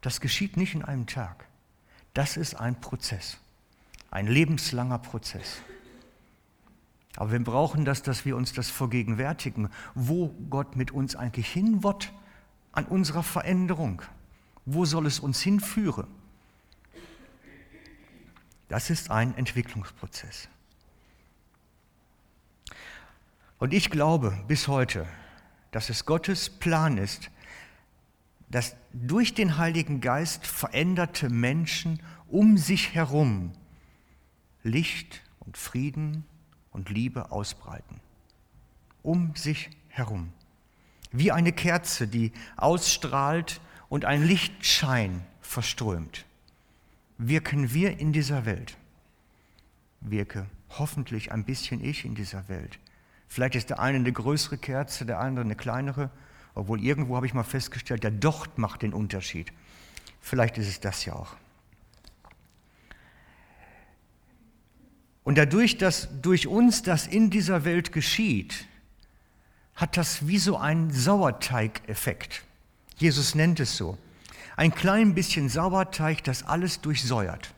Das 0.00 0.22
geschieht 0.22 0.56
nicht 0.56 0.74
in 0.74 0.82
einem 0.82 1.06
Tag. 1.06 1.46
Das 2.14 2.38
ist 2.38 2.54
ein 2.54 2.80
Prozess, 2.80 3.36
ein 4.10 4.26
lebenslanger 4.26 4.98
Prozess. 4.98 5.60
Aber 7.16 7.32
wir 7.32 7.42
brauchen 7.42 7.84
das, 7.84 8.02
dass 8.02 8.24
wir 8.24 8.36
uns 8.36 8.52
das 8.52 8.70
vergegenwärtigen, 8.70 9.68
wo 9.94 10.28
Gott 10.48 10.76
mit 10.76 10.90
uns 10.90 11.16
eigentlich 11.16 11.48
hin 11.48 11.82
wird 11.82 12.12
an 12.72 12.84
unserer 12.84 13.22
Veränderung. 13.22 14.02
Wo 14.64 14.84
soll 14.84 15.06
es 15.06 15.18
uns 15.18 15.40
hinführen? 15.40 16.06
Das 18.68 18.90
ist 18.90 19.10
ein 19.10 19.36
Entwicklungsprozess. 19.36 20.48
Und 23.58 23.74
ich 23.74 23.90
glaube 23.90 24.38
bis 24.46 24.68
heute, 24.68 25.06
dass 25.72 25.90
es 25.90 26.06
Gottes 26.06 26.48
Plan 26.48 26.96
ist, 26.96 27.30
dass 28.48 28.76
durch 28.92 29.34
den 29.34 29.58
Heiligen 29.58 30.00
Geist 30.00 30.46
veränderte 30.46 31.28
Menschen 31.28 32.00
um 32.28 32.56
sich 32.56 32.94
herum 32.94 33.52
Licht 34.62 35.22
und 35.40 35.56
Frieden 35.56 36.24
und 36.70 36.90
Liebe 36.90 37.30
ausbreiten. 37.30 38.00
Um 39.02 39.34
sich 39.34 39.70
herum. 39.88 40.32
Wie 41.12 41.32
eine 41.32 41.52
Kerze, 41.52 42.06
die 42.06 42.32
ausstrahlt 42.56 43.60
und 43.88 44.04
ein 44.04 44.24
Lichtschein 44.24 45.24
verströmt, 45.40 46.24
wirken 47.18 47.74
wir 47.74 47.98
in 47.98 48.12
dieser 48.12 48.46
Welt. 48.46 48.76
Wirke 50.00 50.46
hoffentlich 50.78 51.32
ein 51.32 51.44
bisschen 51.44 51.84
ich 51.84 52.04
in 52.04 52.14
dieser 52.14 52.48
Welt. 52.48 52.78
Vielleicht 53.26 53.54
ist 53.54 53.70
der 53.70 53.80
eine 53.80 53.98
eine 53.98 54.12
größere 54.12 54.58
Kerze, 54.58 55.04
der 55.04 55.20
andere 55.20 55.44
eine 55.44 55.56
kleinere, 55.56 56.10
obwohl 56.54 56.82
irgendwo 56.82 57.16
habe 57.16 57.26
ich 57.26 57.34
mal 57.34 57.42
festgestellt, 57.42 58.02
der 58.02 58.10
Docht 58.10 58.58
macht 58.58 58.82
den 58.82 58.92
Unterschied. 58.92 59.52
Vielleicht 60.20 60.58
ist 60.58 60.68
es 60.68 60.80
das 60.80 61.04
ja 61.04 61.14
auch. 61.14 61.36
Und 65.24 65.38
dadurch, 65.38 65.78
dass 65.78 66.08
durch 66.22 66.46
uns 66.46 66.82
das 66.82 67.06
in 67.06 67.30
dieser 67.30 67.64
Welt 67.64 67.92
geschieht, 67.92 68.66
hat 69.74 69.96
das 69.96 70.26
wie 70.26 70.38
so 70.38 70.56
einen 70.56 70.90
Sauerteigeffekt. 70.90 72.42
Jesus 72.96 73.34
nennt 73.34 73.60
es 73.60 73.76
so. 73.76 73.96
Ein 74.56 74.74
klein 74.74 75.14
bisschen 75.14 75.48
Sauerteig, 75.48 76.22
das 76.24 76.42
alles 76.42 76.80
durchsäuert. 76.80 77.54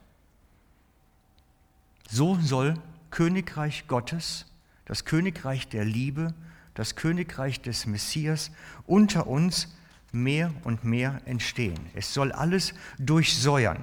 So 2.08 2.38
soll 2.40 2.74
Königreich 3.10 3.86
Gottes, 3.88 4.46
das 4.84 5.04
Königreich 5.04 5.68
der 5.68 5.84
Liebe, 5.84 6.34
das 6.74 6.94
Königreich 6.94 7.60
des 7.60 7.86
Messias 7.86 8.50
unter 8.86 9.26
uns 9.26 9.74
mehr 10.12 10.52
und 10.64 10.84
mehr 10.84 11.20
entstehen. 11.24 11.78
Es 11.94 12.14
soll 12.14 12.32
alles 12.32 12.74
durchsäuern. 12.98 13.82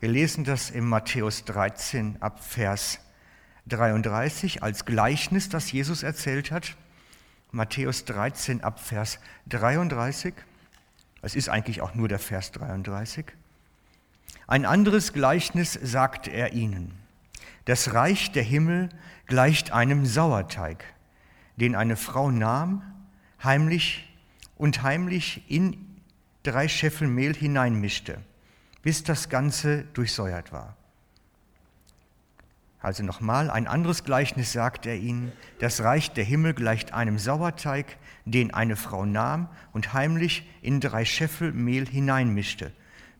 Wir 0.00 0.08
lesen 0.08 0.44
das 0.44 0.70
in 0.70 0.84
Matthäus 0.84 1.44
13 1.44 2.22
ab 2.22 2.44
Vers 2.44 3.00
33 3.66 4.62
als 4.62 4.84
Gleichnis, 4.84 5.48
das 5.48 5.72
Jesus 5.72 6.04
erzählt 6.04 6.52
hat. 6.52 6.76
Matthäus 7.50 8.04
13 8.04 8.62
ab 8.62 8.78
Vers 8.78 9.18
33. 9.48 10.34
Es 11.20 11.34
ist 11.34 11.48
eigentlich 11.48 11.80
auch 11.80 11.96
nur 11.96 12.06
der 12.06 12.20
Vers 12.20 12.52
33. 12.52 13.26
Ein 14.46 14.66
anderes 14.66 15.12
Gleichnis 15.12 15.72
sagt 15.82 16.28
er 16.28 16.52
ihnen. 16.52 16.94
Das 17.64 17.92
Reich 17.92 18.30
der 18.30 18.44
Himmel 18.44 18.90
gleicht 19.26 19.72
einem 19.72 20.06
Sauerteig, 20.06 20.84
den 21.56 21.74
eine 21.74 21.96
Frau 21.96 22.30
nahm, 22.30 22.82
heimlich 23.42 24.08
und 24.56 24.84
heimlich 24.84 25.42
in 25.48 25.98
drei 26.44 26.68
Scheffel 26.68 27.08
Mehl 27.08 27.34
hineinmischte, 27.34 28.22
bis 28.88 29.02
das 29.02 29.28
Ganze 29.28 29.84
durchsäuert 29.92 30.50
war. 30.50 30.74
Also 32.80 33.02
nochmal, 33.02 33.50
ein 33.50 33.66
anderes 33.66 34.02
Gleichnis 34.02 34.54
sagt 34.54 34.86
er 34.86 34.96
ihnen, 34.96 35.30
das 35.58 35.82
Reich 35.82 36.12
der 36.12 36.24
Himmel 36.24 36.54
gleicht 36.54 36.94
einem 36.94 37.18
Sauerteig, 37.18 37.98
den 38.24 38.54
eine 38.54 38.76
Frau 38.76 39.04
nahm 39.04 39.50
und 39.74 39.92
heimlich 39.92 40.48
in 40.62 40.80
drei 40.80 41.04
Scheffel 41.04 41.52
Mehl 41.52 41.86
hineinmischte, 41.86 42.72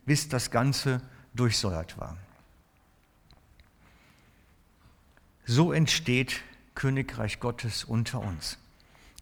bis 0.06 0.30
das 0.30 0.50
Ganze 0.50 1.02
durchsäuert 1.34 1.98
war. 1.98 2.16
So 5.44 5.75
entsteht 5.75 6.40
Königreich 6.75 7.40
Gottes 7.40 7.84
unter 7.84 8.20
uns. 8.20 8.56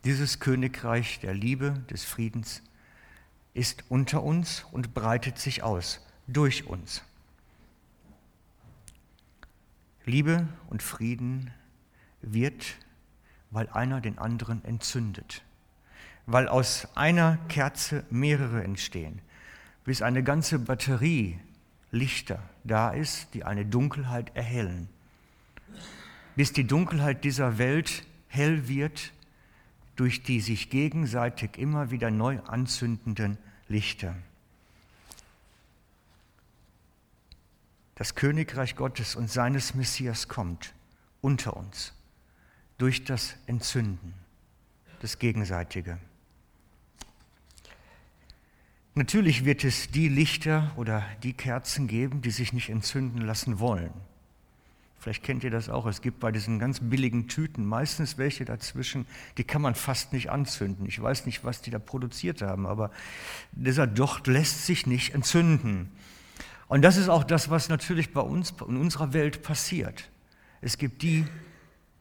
Dieses 0.05 0.39
Königreich 0.39 1.19
der 1.19 1.35
Liebe, 1.35 1.73
des 1.91 2.05
Friedens 2.05 2.63
ist 3.53 3.83
unter 3.89 4.23
uns 4.23 4.65
und 4.71 4.95
breitet 4.95 5.41
sich 5.41 5.65
aus 5.65 6.06
durch 6.27 6.67
uns. 6.67 7.03
Liebe 10.05 10.47
und 10.69 10.83
Frieden 10.83 11.51
wird, 12.23 12.77
weil 13.51 13.69
einer 13.71 14.01
den 14.01 14.19
anderen 14.19 14.65
entzündet, 14.65 15.43
weil 16.27 16.49
aus 16.49 16.89
einer 16.95 17.39
Kerze 17.49 18.05
mehrere 18.11 18.63
entstehen, 18.63 19.21
bis 19.85 20.03
eine 20.03 20.23
ganze 20.23 20.59
Batterie 20.59 21.39
Lichter 21.91 22.43
da 22.65 22.91
ist, 22.91 23.35
die 23.35 23.45
eine 23.45 23.65
Dunkelheit 23.65 24.35
erhellen, 24.35 24.89
bis 26.35 26.53
die 26.53 26.67
Dunkelheit 26.67 27.25
dieser 27.25 27.59
Welt 27.59 28.05
hell 28.29 28.69
wird 28.69 29.13
durch 29.97 30.23
die 30.23 30.41
sich 30.41 30.69
gegenseitig 30.71 31.57
immer 31.57 31.91
wieder 31.91 32.11
neu 32.11 32.39
anzündenden 32.47 33.39
Lichter. 33.67 34.15
Das 37.97 38.15
Königreich 38.15 38.77
Gottes 38.77 39.17
und 39.17 39.31
seines 39.31 39.75
Messias 39.75 40.29
kommt 40.29 40.75
unter 41.23 41.57
uns 41.57 41.93
durch 42.79 43.05
das 43.05 43.37
Entzünden, 43.47 44.15
das 45.01 45.19
Gegenseitige. 45.19 45.99
Natürlich 48.95 49.45
wird 49.45 49.65
es 49.65 49.91
die 49.91 50.09
Lichter 50.09 50.73
oder 50.77 51.05
die 51.23 51.33
Kerzen 51.33 51.87
geben, 51.87 52.21
die 52.21 52.31
sich 52.31 52.53
nicht 52.53 52.69
entzünden 52.69 53.23
lassen 53.23 53.59
wollen. 53.59 53.93
Vielleicht 54.99 55.23
kennt 55.23 55.45
ihr 55.45 55.51
das 55.51 55.69
auch. 55.69 55.87
Es 55.87 56.03
gibt 56.03 56.21
bei 56.21 56.33
diesen 56.33 56.59
ganz 56.59 56.81
billigen 56.81 57.29
Tüten 57.29 57.65
meistens 57.65 58.19
welche 58.19 58.45
dazwischen, 58.45 59.07
die 59.39 59.45
kann 59.45 59.63
man 59.63 59.75
fast 59.75 60.13
nicht 60.13 60.31
anzünden. 60.31 60.87
Ich 60.87 61.01
weiß 61.01 61.27
nicht, 61.27 61.45
was 61.45 61.63
die 61.63 61.71
da 61.71 61.79
produziert 61.79 62.43
haben, 62.43 62.67
aber 62.67 62.91
dieser 63.53 63.87
Docht 63.87 64.27
lässt 64.27 64.67
sich 64.67 64.87
nicht 64.87 65.15
entzünden. 65.15 65.91
Und 66.69 66.83
das 66.83 66.97
ist 66.97 67.09
auch 67.09 67.25
das, 67.25 67.51
was 67.51 67.69
natürlich 67.69 68.13
bei 68.13 68.21
uns, 68.21 68.55
in 68.67 68.77
unserer 68.77 69.13
Welt 69.13 69.43
passiert. 69.43 70.09
Es 70.61 70.79
gibt 70.79 71.03
die, 71.03 71.27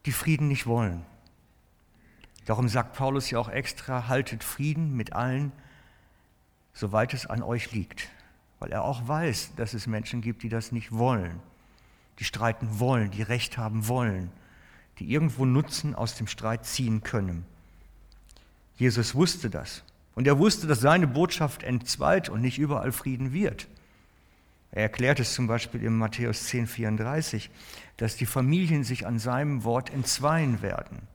die 0.06 0.12
Frieden 0.12 0.47
nicht 0.47 0.65
wollen. 0.65 1.06
Darum 2.45 2.67
sagt 2.67 2.95
Paulus 2.95 3.30
ja 3.30 3.39
auch 3.39 3.49
extra, 3.49 4.08
haltet 4.08 4.43
Frieden 4.43 4.95
mit 4.95 5.13
allen, 5.13 5.51
soweit 6.73 7.13
es 7.13 7.25
an 7.25 7.41
euch 7.41 7.71
liegt. 7.71 8.10
Weil 8.60 8.71
er 8.71 8.84
auch 8.84 9.08
weiß, 9.08 9.54
dass 9.56 9.73
es 9.73 9.88
Menschen 9.88 10.21
gibt, 10.21 10.43
die 10.43 10.49
das 10.49 10.71
nicht 10.71 10.91
wollen, 10.91 11.39
die 12.19 12.23
streiten 12.23 12.80
wollen, 12.80 13.12
die 13.12 13.23
Recht 13.23 13.58
haben 13.58 13.88
wollen, 13.88 14.32
die 14.99 15.12
irgendwo 15.12 15.45
Nutzen 15.45 15.93
aus 15.93 16.15
dem 16.15 16.28
Streit 16.28 16.65
ziehen 16.65 17.04
können. 17.04 17.45
Jesus 18.78 19.15
wusste 19.15 19.49
das. 19.49 19.84
Und 20.15 20.28
er 20.28 20.39
wusste, 20.39 20.67
dass 20.67 20.80
seine 20.80 21.08
Botschaft 21.08 21.63
entzweit 21.63 22.30
und 22.30 22.41
nicht 22.41 22.58
überall 22.58 22.91
Frieden 22.91 23.34
wird. 23.34 23.67
Er 24.75 24.83
erklärt 24.83 25.21
es 25.21 25.33
zum 25.33 25.47
Beispiel 25.47 25.83
in 25.83 25.97
Matthäus 25.97 26.47
10, 26.47 26.67
34, 26.67 27.49
dass 27.95 28.17
die 28.17 28.25
Familien 28.25 28.83
sich 28.83 29.07
an 29.07 29.19
seinem 29.19 29.63
Wort 29.63 29.89
entzweien 29.89 30.61
werden. 30.61 31.07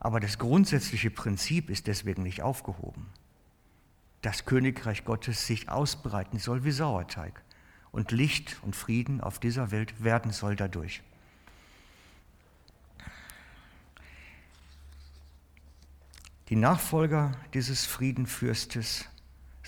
Aber 0.00 0.18
das 0.18 0.38
grundsätzliche 0.38 1.10
Prinzip 1.10 1.70
ist 1.70 1.86
deswegen 1.86 2.24
nicht 2.24 2.42
aufgehoben. 2.42 3.06
Das 4.22 4.44
Königreich 4.44 5.04
Gottes 5.04 5.46
sich 5.46 5.68
ausbreiten 5.68 6.40
soll 6.40 6.64
wie 6.64 6.72
Sauerteig 6.72 7.40
und 7.92 8.10
Licht 8.10 8.58
und 8.62 8.74
Frieden 8.74 9.20
auf 9.20 9.38
dieser 9.38 9.70
Welt 9.70 10.02
werden 10.02 10.32
soll 10.32 10.56
dadurch. 10.56 11.00
Die 16.48 16.56
Nachfolger 16.56 17.36
dieses 17.54 17.86
Friedenfürstes 17.86 19.08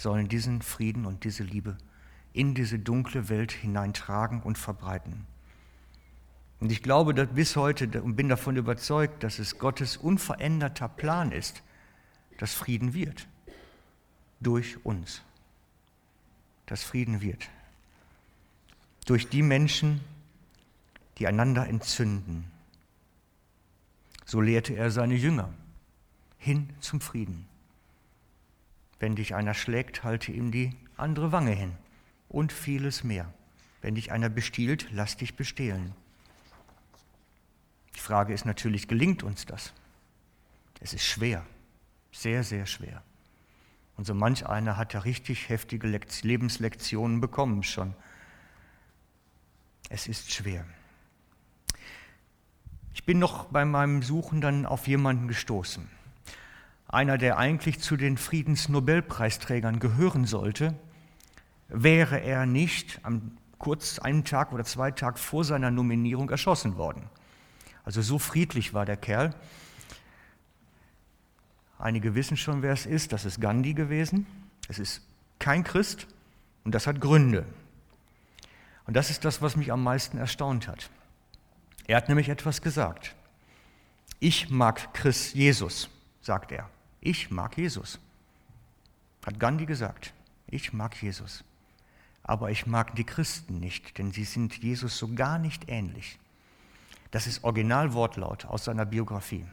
sollen 0.02 0.28
diesen 0.28 0.62
Frieden 0.62 1.06
und 1.06 1.24
diese 1.24 1.44
Liebe 1.44 1.78
in 2.32 2.54
diese 2.54 2.78
dunkle 2.78 3.28
Welt 3.28 3.52
hineintragen 3.52 4.42
und 4.42 4.58
verbreiten. 4.58 5.26
Und 6.60 6.72
ich 6.72 6.82
glaube 6.82 7.14
dass 7.14 7.28
bis 7.28 7.56
heute 7.56 8.02
und 8.02 8.16
bin 8.16 8.28
davon 8.28 8.56
überzeugt, 8.56 9.22
dass 9.22 9.38
es 9.38 9.58
Gottes 9.58 9.96
unveränderter 9.96 10.88
Plan 10.88 11.32
ist, 11.32 11.62
dass 12.38 12.54
Frieden 12.54 12.94
wird. 12.94 13.26
Durch 14.40 14.84
uns. 14.84 15.22
Dass 16.66 16.82
Frieden 16.82 17.20
wird. 17.20 17.48
Durch 19.06 19.28
die 19.28 19.42
Menschen, 19.42 20.00
die 21.18 21.26
einander 21.26 21.68
entzünden. 21.68 22.44
So 24.24 24.40
lehrte 24.40 24.74
er 24.74 24.90
seine 24.90 25.14
Jünger 25.14 25.52
hin 26.38 26.70
zum 26.80 27.00
Frieden. 27.00 27.51
Wenn 29.02 29.16
dich 29.16 29.34
einer 29.34 29.52
schlägt, 29.52 30.04
halte 30.04 30.30
ihm 30.30 30.52
die 30.52 30.76
andere 30.96 31.32
Wange 31.32 31.50
hin 31.50 31.72
und 32.28 32.52
vieles 32.52 33.02
mehr. 33.02 33.34
Wenn 33.80 33.96
dich 33.96 34.12
einer 34.12 34.28
bestiehlt, 34.28 34.86
lass 34.92 35.16
dich 35.16 35.34
bestehlen. 35.34 35.92
Die 37.96 37.98
Frage 37.98 38.32
ist 38.32 38.44
natürlich, 38.44 38.86
gelingt 38.86 39.24
uns 39.24 39.44
das? 39.44 39.72
Es 40.78 40.94
ist 40.94 41.04
schwer, 41.04 41.44
sehr, 42.12 42.44
sehr 42.44 42.64
schwer. 42.64 43.02
Und 43.96 44.04
so 44.04 44.14
manch 44.14 44.46
einer 44.46 44.76
hat 44.76 44.94
ja 44.94 45.00
richtig 45.00 45.48
heftige 45.48 45.88
Lebenslektionen 46.22 47.20
bekommen 47.20 47.64
schon. 47.64 47.94
Es 49.88 50.06
ist 50.06 50.32
schwer. 50.32 50.64
Ich 52.94 53.04
bin 53.04 53.18
noch 53.18 53.46
bei 53.46 53.64
meinem 53.64 54.02
Suchen 54.02 54.40
dann 54.40 54.64
auf 54.64 54.86
jemanden 54.86 55.26
gestoßen 55.26 55.90
einer, 56.92 57.18
der 57.18 57.38
eigentlich 57.38 57.81
zu 57.81 57.96
den 57.96 58.16
Friedensnobelpreisträgern 58.16 59.81
gehören 59.81 60.26
sollte, 60.26 60.74
wäre 61.68 62.20
er 62.20 62.46
nicht 62.46 63.00
am 63.02 63.37
kurz 63.59 63.98
einen 63.98 64.24
Tag 64.24 64.52
oder 64.52 64.64
zwei 64.64 64.90
Tage 64.90 65.18
vor 65.18 65.44
seiner 65.44 65.70
Nominierung 65.70 66.28
erschossen 66.31 66.76
worden. 66.76 67.09
Also 67.85 68.02
so 68.02 68.18
friedlich 68.18 68.74
war 68.74 68.85
der 68.85 68.96
Kerl. 68.96 69.35
Einige 71.78 72.14
wissen 72.14 72.37
schon, 72.37 72.62
wer 72.62 72.72
es 72.72 72.87
ist. 72.87 73.12
Das 73.12 73.24
ist 73.24 73.40
Gandhi 73.40 73.72
gewesen. 73.72 74.26
Es 74.68 74.78
ist 74.78 75.00
kein 75.38 75.64
Christ 75.64 76.07
und 76.64 76.74
das 76.74 76.87
hat 76.87 77.00
Gründe. 77.00 77.46
Und 78.87 78.94
das 78.94 79.11
ist 79.11 79.24
das, 79.24 79.40
was 79.40 79.57
mich 79.57 79.72
am 79.72 79.83
meisten 79.83 80.18
erstaunt 80.18 80.68
hat. 80.68 80.90
Er 81.87 81.96
hat 81.96 82.09
nämlich 82.09 82.28
etwas 82.28 82.62
gesagt. 82.62 83.14
Ich 84.20 84.50
mag 84.50 84.92
Christ 84.92 85.35
Jesus, 85.35 85.88
sagt 86.20 86.52
er. 86.52 86.68
Ich 87.02 87.32
mag 87.32 87.58
Jesus. 87.58 87.98
Hat 89.26 89.38
Gandhi 89.40 89.66
gesagt. 89.66 90.14
Ich 90.46 90.72
mag 90.72 90.94
Jesus. 91.02 91.44
Aber 92.22 92.52
ich 92.52 92.66
mag 92.66 92.94
die 92.94 93.04
Christen 93.04 93.58
nicht, 93.58 93.98
denn 93.98 94.12
sie 94.12 94.24
sind 94.24 94.56
Jesus 94.62 94.96
so 94.96 95.12
gar 95.12 95.38
nicht 95.40 95.68
ähnlich. 95.68 96.20
Das 97.10 97.26
ist 97.26 97.42
Originalwortlaut 97.42 98.44
aus 98.44 98.64
seiner 98.64 98.86
Biografie. 98.86 99.44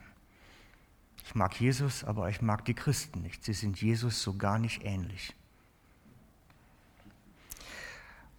Ich 1.26 1.34
mag 1.34 1.60
Jesus, 1.60 2.04
aber 2.04 2.30
ich 2.30 2.42
mag 2.44 2.66
die 2.66 2.76
Christen 2.76 3.22
nicht. 3.22 3.44
Sie 3.44 3.54
sind 3.54 3.82
Jesus 3.82 4.22
so 4.22 4.36
gar 4.36 4.60
nicht 4.60 4.86
ähnlich. 4.86 5.34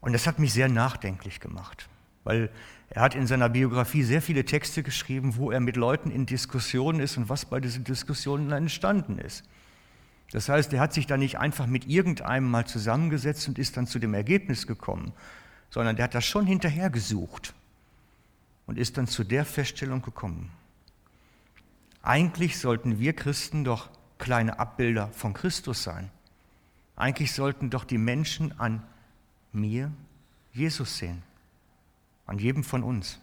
Und 0.01 0.13
das 0.13 0.29
hat 0.29 0.39
mich 0.39 0.53
sehr 0.53 0.69
nachdenklich 0.69 1.41
gemacht, 1.41 1.89
weil 2.25 2.51
er 2.91 3.03
hat 3.03 3.15
in 3.15 3.27
seiner 3.27 3.49
Biografie 3.49 4.03
sehr 4.03 4.21
viele 4.21 4.45
Texte 4.45 4.83
geschrieben, 4.83 5.37
wo 5.37 5.51
er 5.51 5.61
mit 5.61 5.77
Leuten 5.77 6.11
in 6.11 6.27
Diskussionen 6.27 7.01
ist 7.01 7.17
und 7.17 7.29
was 7.29 7.45
bei 7.45 7.61
diesen 7.61 7.85
Diskussionen 7.85 8.51
entstanden 8.51 9.19
ist. 9.19 9.45
Das 10.33 10.49
heißt, 10.49 10.73
er 10.73 10.81
hat 10.81 10.93
sich 10.93 11.07
da 11.07 11.17
nicht 11.17 11.39
einfach 11.39 11.67
mit 11.67 11.87
irgendeinem 11.87 12.51
mal 12.51 12.67
zusammengesetzt 12.67 13.49
und 13.49 13.59
ist 13.59 13.77
dann 13.77 13.87
zu 13.87 13.99
dem 13.99 14.15
Ergebnis 14.15 14.67
gekommen, 14.67 15.13
sondern 15.71 15.97
er 15.97 16.05
hat 16.05 16.15
das 16.15 16.25
schon 16.25 16.47
hinterher 16.47 16.91
gesucht 16.91 17.55
und 18.67 18.79
ist 18.79 18.99
dann 18.99 19.07
zu 19.07 19.25
der 19.25 19.45
Feststellung 19.45 20.03
gekommen. 20.03 20.51
Eigentlich 22.03 22.59
sollten 22.59 22.99
wir 22.99 23.13
Christen 23.13 23.65
doch 23.65 23.91
kleine 24.19 24.59
Abbilder 24.59 25.09
von 25.09 25.35
Christus 25.35 25.83
sein. 25.83 26.11
Eigentlich 26.97 27.33
sollten 27.33 27.71
doch 27.71 27.85
die 27.85 27.99
Menschen 27.99 28.59
an 28.59 28.83
mir 29.53 29.91
Jesus 30.53 30.99
sehen, 30.99 31.23
an 32.31 32.39
jedem 32.39 32.63
von 32.63 32.85
uns. 32.85 33.19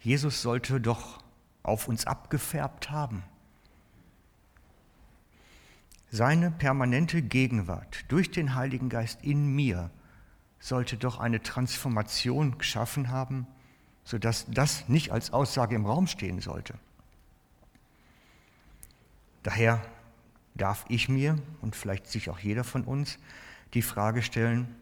Jesus 0.00 0.42
sollte 0.42 0.78
doch 0.78 1.22
auf 1.62 1.88
uns 1.88 2.06
abgefärbt 2.06 2.90
haben. 2.90 3.24
Seine 6.10 6.50
permanente 6.50 7.22
Gegenwart 7.22 8.04
durch 8.08 8.30
den 8.30 8.54
Heiligen 8.54 8.90
Geist 8.90 9.24
in 9.24 9.56
mir 9.56 9.90
sollte 10.60 10.98
doch 10.98 11.18
eine 11.18 11.42
Transformation 11.42 12.58
geschaffen 12.58 13.08
haben, 13.08 13.46
sodass 14.04 14.46
das 14.50 14.88
nicht 14.90 15.12
als 15.12 15.32
Aussage 15.32 15.74
im 15.74 15.86
Raum 15.86 16.06
stehen 16.06 16.40
sollte. 16.40 16.74
Daher 19.42 19.82
darf 20.54 20.84
ich 20.88 21.08
mir 21.08 21.38
und 21.62 21.74
vielleicht 21.74 22.06
sich 22.06 22.28
auch 22.28 22.38
jeder 22.38 22.64
von 22.64 22.84
uns 22.84 23.18
die 23.72 23.82
Frage 23.82 24.22
stellen, 24.22 24.76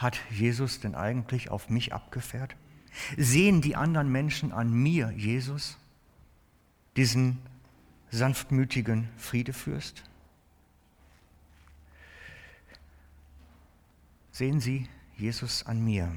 hat 0.00 0.18
Jesus 0.30 0.80
denn 0.80 0.94
eigentlich 0.94 1.50
auf 1.50 1.68
mich 1.68 1.92
abgefährt? 1.92 2.56
Sehen 3.18 3.60
die 3.60 3.76
anderen 3.76 4.10
Menschen 4.10 4.50
an 4.50 4.72
mir 4.72 5.10
Jesus, 5.10 5.76
diesen 6.96 7.38
sanftmütigen 8.10 9.08
Friedefürst? 9.18 10.02
Sehen 14.32 14.60
Sie 14.60 14.88
Jesus 15.18 15.66
an 15.66 15.84
mir? 15.84 16.10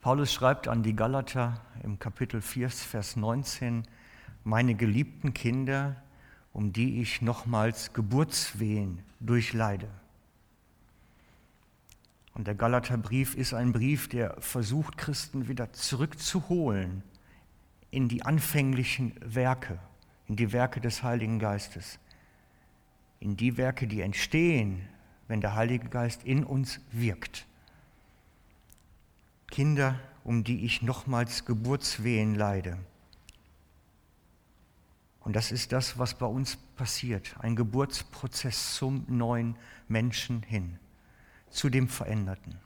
Paulus 0.00 0.32
schreibt 0.32 0.66
an 0.66 0.82
die 0.82 0.96
Galater 0.96 1.60
im 1.82 1.98
Kapitel 1.98 2.40
4, 2.40 2.70
Vers 2.70 3.16
19, 3.16 3.86
meine 4.44 4.74
geliebten 4.74 5.34
Kinder, 5.34 5.96
um 6.52 6.72
die 6.72 7.00
ich 7.00 7.22
nochmals 7.22 7.92
Geburtswehen 7.92 9.00
durchleide. 9.20 9.88
Und 12.34 12.46
der 12.46 12.54
Galaterbrief 12.54 13.34
ist 13.34 13.54
ein 13.54 13.72
Brief, 13.72 14.08
der 14.08 14.36
versucht, 14.40 14.96
Christen 14.96 15.48
wieder 15.48 15.72
zurückzuholen 15.72 17.02
in 17.90 18.08
die 18.08 18.22
anfänglichen 18.24 19.14
Werke, 19.20 19.78
in 20.26 20.36
die 20.36 20.52
Werke 20.52 20.80
des 20.80 21.02
Heiligen 21.02 21.38
Geistes, 21.38 21.98
in 23.18 23.36
die 23.36 23.56
Werke, 23.56 23.86
die 23.86 24.00
entstehen, 24.00 24.88
wenn 25.28 25.40
der 25.40 25.54
Heilige 25.54 25.88
Geist 25.88 26.24
in 26.24 26.44
uns 26.44 26.80
wirkt. 26.92 27.46
Kinder, 29.50 29.98
um 30.24 30.44
die 30.44 30.64
ich 30.64 30.82
nochmals 30.82 31.44
Geburtswehen 31.44 32.34
leide. 32.34 32.78
Und 35.20 35.36
das 35.36 35.52
ist 35.52 35.72
das, 35.72 35.98
was 35.98 36.14
bei 36.14 36.26
uns 36.26 36.56
passiert, 36.76 37.36
ein 37.40 37.56
Geburtsprozess 37.56 38.74
zum 38.74 39.04
neuen 39.08 39.56
Menschen 39.88 40.42
hin, 40.42 40.78
zu 41.50 41.68
dem 41.68 41.88
Veränderten. 41.88 42.58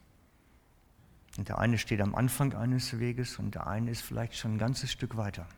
Und 1.36 1.48
der 1.48 1.58
eine 1.58 1.78
steht 1.78 2.00
am 2.00 2.14
Anfang 2.14 2.54
eines 2.54 2.98
Weges 3.00 3.38
und 3.38 3.56
der 3.56 3.66
eine 3.66 3.90
ist 3.90 4.02
vielleicht 4.02 4.36
schon 4.36 4.54
ein 4.54 4.58
ganzes 4.58 4.92
Stück 4.92 5.16
weiter. 5.16 5.48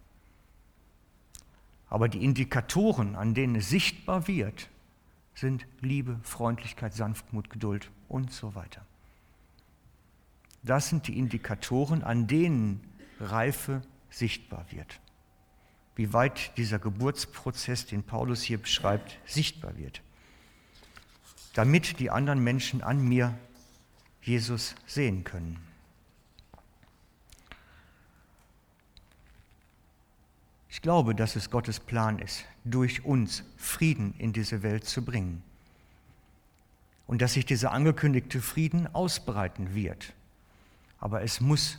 Aber 1.88 2.09
die 2.09 2.24
Indikatoren, 2.24 3.14
an 3.14 3.35
denen 3.35 3.56
es 3.56 3.68
sichtbar 3.68 4.26
wird, 4.26 4.68
sind 5.35 5.66
Liebe, 5.80 6.18
Freundlichkeit, 6.22 6.94
Sanftmut, 6.94 7.50
Geduld 7.50 7.90
und 8.09 8.32
so 8.32 8.54
weiter. 8.54 8.85
Das 10.62 10.88
sind 10.88 11.06
die 11.06 11.18
Indikatoren, 11.18 12.02
an 12.02 12.26
denen 12.26 12.80
Reife 13.20 13.82
sichtbar 14.11 14.66
wird. 14.70 15.00
Wie 15.96 16.12
weit 16.12 16.56
dieser 16.56 16.78
Geburtsprozess, 16.78 17.87
den 17.87 18.04
Paulus 18.04 18.42
hier 18.42 18.59
beschreibt, 18.59 19.18
sichtbar 19.26 19.76
wird. 19.76 20.02
Damit 21.54 21.98
die 21.98 22.11
anderen 22.11 22.44
Menschen 22.44 22.82
an 22.82 23.00
mir 23.00 23.37
Jesus 24.22 24.74
sehen 24.87 25.24
können. 25.24 25.59
Ich 30.68 30.82
glaube, 30.82 31.14
dass 31.14 31.35
es 31.35 31.50
Gottes 31.50 31.80
Plan 31.80 32.18
ist, 32.20 32.44
durch 32.64 33.04
uns 33.04 33.42
Frieden 33.56 34.14
in 34.18 34.32
diese 34.32 34.62
Welt 34.62 34.85
zu 34.85 35.02
bringen. 35.04 35.42
Und 37.06 37.22
dass 37.22 37.32
sich 37.32 37.46
dieser 37.46 37.72
angekündigte 37.72 38.40
Frieden 38.40 38.94
ausbreiten 38.94 39.74
wird 39.74 40.12
aber 40.98 41.22
es 41.22 41.40
muss 41.40 41.78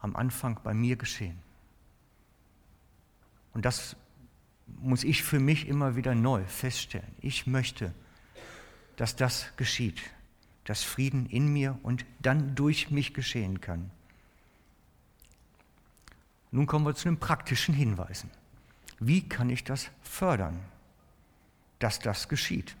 am 0.00 0.16
Anfang 0.16 0.58
bei 0.62 0.74
mir 0.74 0.96
geschehen. 0.96 1.38
Und 3.52 3.64
das 3.64 3.96
muss 4.66 5.04
ich 5.04 5.22
für 5.22 5.38
mich 5.38 5.68
immer 5.68 5.96
wieder 5.96 6.14
neu 6.14 6.44
feststellen. 6.44 7.14
Ich 7.20 7.46
möchte, 7.46 7.92
dass 8.96 9.16
das 9.16 9.52
geschieht, 9.56 10.00
dass 10.64 10.82
Frieden 10.82 11.26
in 11.26 11.52
mir 11.52 11.78
und 11.82 12.04
dann 12.20 12.54
durch 12.54 12.90
mich 12.90 13.14
geschehen 13.14 13.60
kann. 13.60 13.90
Nun 16.50 16.66
kommen 16.66 16.84
wir 16.84 16.94
zu 16.94 17.08
den 17.08 17.18
praktischen 17.18 17.74
Hinweisen. 17.74 18.30
Wie 19.00 19.26
kann 19.26 19.50
ich 19.50 19.64
das 19.64 19.90
fördern, 20.02 20.60
dass 21.78 21.98
das 21.98 22.28
geschieht? 22.28 22.76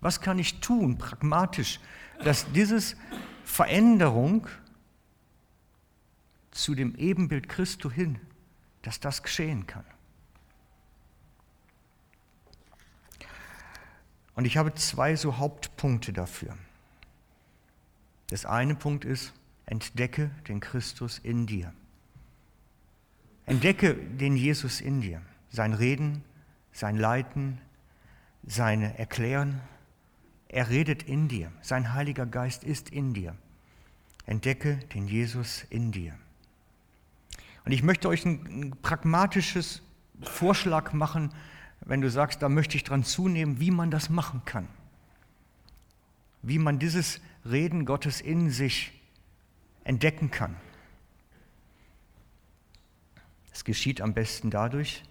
Was 0.00 0.20
kann 0.20 0.38
ich 0.38 0.60
tun, 0.60 0.96
pragmatisch, 0.96 1.80
dass 2.24 2.50
dieses 2.52 2.96
Veränderung 3.44 4.46
zu 6.50 6.74
dem 6.74 6.94
Ebenbild 6.96 7.48
Christo 7.48 7.90
hin, 7.90 8.18
dass 8.82 9.00
das 9.00 9.22
geschehen 9.22 9.66
kann. 9.66 9.84
Und 14.40 14.46
ich 14.46 14.56
habe 14.56 14.72
zwei 14.72 15.16
so 15.16 15.36
Hauptpunkte 15.36 16.14
dafür. 16.14 16.56
Das 18.28 18.46
eine 18.46 18.74
Punkt 18.74 19.04
ist, 19.04 19.34
entdecke 19.66 20.30
den 20.48 20.60
Christus 20.60 21.18
in 21.18 21.46
dir. 21.46 21.74
Entdecke 23.44 23.92
den 23.94 24.36
Jesus 24.36 24.80
in 24.80 25.02
dir, 25.02 25.20
sein 25.50 25.74
Reden, 25.74 26.24
sein 26.72 26.96
Leiten, 26.96 27.60
seine 28.42 28.98
Erklären, 28.98 29.60
er 30.48 30.70
redet 30.70 31.02
in 31.02 31.28
dir. 31.28 31.52
Sein 31.60 31.92
Heiliger 31.92 32.24
Geist 32.24 32.64
ist 32.64 32.88
in 32.88 33.12
dir. 33.12 33.36
Entdecke 34.24 34.78
den 34.94 35.06
Jesus 35.06 35.66
in 35.68 35.92
dir. 35.92 36.14
Und 37.66 37.72
ich 37.72 37.82
möchte 37.82 38.08
euch 38.08 38.24
ein, 38.24 38.74
pragmatisches 38.80 39.82
Vorschlag 40.22 40.94
machen, 40.94 41.34
wenn 41.80 42.00
du 42.00 42.10
sagst, 42.10 42.42
da 42.42 42.48
möchte 42.48 42.76
ich 42.76 42.84
dran 42.84 43.04
zunehmen, 43.04 43.60
wie 43.60 43.70
man 43.70 43.90
das 43.90 44.10
machen 44.10 44.42
kann. 44.44 44.68
Wie 46.42 46.58
man 46.58 46.78
dieses 46.78 47.20
Reden 47.44 47.84
Gottes 47.84 48.20
in 48.20 48.50
sich 48.50 48.92
entdecken 49.84 50.30
kann. 50.30 50.56
Es 53.52 53.64
geschieht 53.64 54.00
am 54.00 54.14
besten 54.14 54.50
dadurch, 54.50 55.02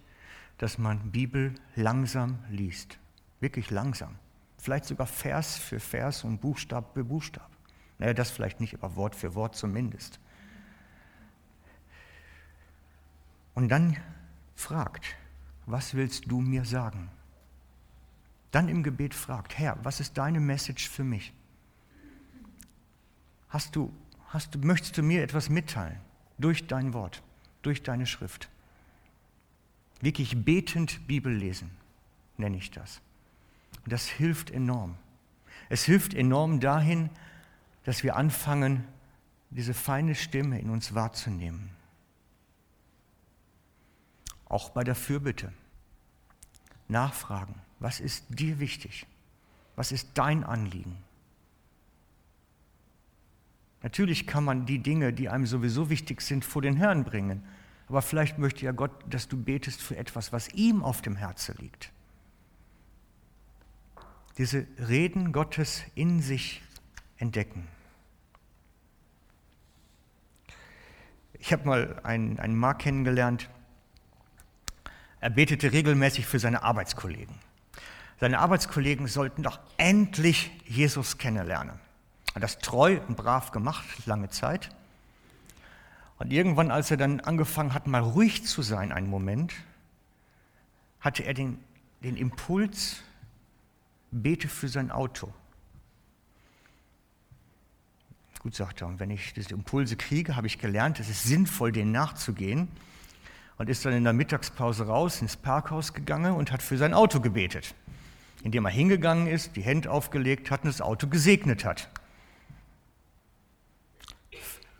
dass 0.58 0.78
man 0.78 1.10
Bibel 1.10 1.54
langsam 1.74 2.38
liest. 2.50 2.98
Wirklich 3.40 3.70
langsam. 3.70 4.16
Vielleicht 4.58 4.84
sogar 4.84 5.06
Vers 5.06 5.56
für 5.56 5.80
Vers 5.80 6.24
und 6.24 6.40
Buchstab 6.40 6.92
für 6.94 7.04
Buchstab. 7.04 7.50
Naja, 7.98 8.14
das 8.14 8.30
vielleicht 8.30 8.60
nicht, 8.60 8.74
aber 8.74 8.96
Wort 8.96 9.14
für 9.14 9.34
Wort 9.34 9.56
zumindest. 9.56 10.20
Und 13.54 13.68
dann 13.68 13.96
fragt, 14.54 15.16
was 15.66 15.94
willst 15.94 16.30
du 16.30 16.40
mir 16.40 16.64
sagen? 16.64 17.10
Dann 18.50 18.68
im 18.68 18.82
Gebet 18.82 19.14
fragt, 19.14 19.58
Herr, 19.58 19.78
was 19.84 20.00
ist 20.00 20.18
deine 20.18 20.40
Message 20.40 20.88
für 20.88 21.04
mich? 21.04 21.32
Hast 23.48 23.76
du, 23.76 23.92
hast 24.28 24.54
du, 24.54 24.58
möchtest 24.58 24.96
du 24.98 25.02
mir 25.02 25.22
etwas 25.22 25.48
mitteilen 25.48 25.98
durch 26.38 26.66
dein 26.66 26.92
Wort, 26.94 27.22
durch 27.62 27.82
deine 27.82 28.06
Schrift? 28.06 28.48
Wirklich 30.00 30.44
betend 30.44 31.06
Bibel 31.06 31.32
lesen, 31.32 31.70
nenne 32.38 32.56
ich 32.56 32.70
das. 32.70 33.00
Und 33.84 33.92
das 33.92 34.08
hilft 34.08 34.50
enorm. 34.50 34.96
Es 35.68 35.84
hilft 35.84 36.14
enorm 36.14 36.60
dahin, 36.60 37.10
dass 37.84 38.02
wir 38.02 38.16
anfangen, 38.16 38.84
diese 39.50 39.74
feine 39.74 40.14
Stimme 40.14 40.60
in 40.60 40.70
uns 40.70 40.94
wahrzunehmen. 40.94 41.70
Auch 44.50 44.70
bei 44.70 44.84
der 44.84 44.94
Fürbitte. 44.94 45.52
Nachfragen, 46.88 47.54
was 47.78 48.00
ist 48.00 48.26
dir 48.28 48.58
wichtig? 48.58 49.06
Was 49.76 49.92
ist 49.92 50.10
dein 50.14 50.44
Anliegen? 50.44 50.98
Natürlich 53.82 54.26
kann 54.26 54.44
man 54.44 54.66
die 54.66 54.80
Dinge, 54.80 55.12
die 55.12 55.30
einem 55.30 55.46
sowieso 55.46 55.88
wichtig 55.88 56.20
sind, 56.20 56.44
vor 56.44 56.60
den 56.60 56.76
Herrn 56.76 57.04
bringen. 57.04 57.42
Aber 57.88 58.02
vielleicht 58.02 58.38
möchte 58.38 58.64
ja 58.66 58.72
Gott, 58.72 58.92
dass 59.08 59.28
du 59.28 59.42
betest 59.42 59.80
für 59.80 59.96
etwas, 59.96 60.32
was 60.32 60.48
ihm 60.50 60.82
auf 60.82 61.00
dem 61.00 61.16
Herzen 61.16 61.56
liegt. 61.58 61.92
Diese 64.36 64.66
Reden 64.78 65.32
Gottes 65.32 65.82
in 65.94 66.20
sich 66.20 66.62
entdecken. 67.16 67.66
Ich 71.34 71.52
habe 71.52 71.66
mal 71.66 72.00
einen, 72.02 72.38
einen 72.38 72.54
Mann 72.54 72.76
kennengelernt, 72.76 73.48
er 75.20 75.30
betete 75.30 75.72
regelmäßig 75.72 76.26
für 76.26 76.38
seine 76.38 76.62
Arbeitskollegen. 76.62 77.34
Seine 78.20 78.38
Arbeitskollegen 78.38 79.06
sollten 79.06 79.42
doch 79.42 79.58
endlich 79.76 80.50
Jesus 80.66 81.18
kennenlernen. 81.18 81.78
Er 82.28 82.34
hat 82.36 82.42
das 82.42 82.58
treu 82.58 83.00
und 83.08 83.16
brav 83.16 83.50
gemacht, 83.50 83.86
lange 84.06 84.28
Zeit. 84.28 84.70
Und 86.18 86.32
irgendwann, 86.32 86.70
als 86.70 86.90
er 86.90 86.98
dann 86.98 87.20
angefangen 87.20 87.72
hat, 87.72 87.86
mal 87.86 88.02
ruhig 88.02 88.44
zu 88.44 88.60
sein, 88.60 88.92
einen 88.92 89.08
Moment, 89.08 89.54
hatte 91.00 91.24
er 91.24 91.32
den, 91.32 91.58
den 92.02 92.16
Impuls, 92.16 93.02
bete 94.10 94.48
für 94.48 94.68
sein 94.68 94.90
Auto. 94.90 95.32
Gut, 98.40 98.54
sagt 98.54 98.80
er, 98.80 98.86
und 98.86 99.00
wenn 99.00 99.10
ich 99.10 99.34
diese 99.34 99.50
Impulse 99.50 99.96
kriege, 99.96 100.36
habe 100.36 100.46
ich 100.46 100.58
gelernt, 100.58 101.00
es 101.00 101.08
ist 101.08 101.24
sinnvoll, 101.24 101.72
denen 101.72 101.92
nachzugehen. 101.92 102.68
Und 103.60 103.68
ist 103.68 103.84
dann 103.84 103.92
in 103.92 104.04
der 104.04 104.14
Mittagspause 104.14 104.86
raus 104.86 105.20
ins 105.20 105.36
Parkhaus 105.36 105.92
gegangen 105.92 106.32
und 106.32 106.50
hat 106.50 106.62
für 106.62 106.78
sein 106.78 106.94
Auto 106.94 107.20
gebetet. 107.20 107.74
Indem 108.42 108.64
er 108.64 108.70
hingegangen 108.70 109.26
ist, 109.26 109.54
die 109.54 109.60
Hände 109.60 109.90
aufgelegt 109.90 110.50
hat 110.50 110.62
und 110.64 110.68
das 110.68 110.80
Auto 110.80 111.08
gesegnet 111.08 111.66
hat. 111.66 111.90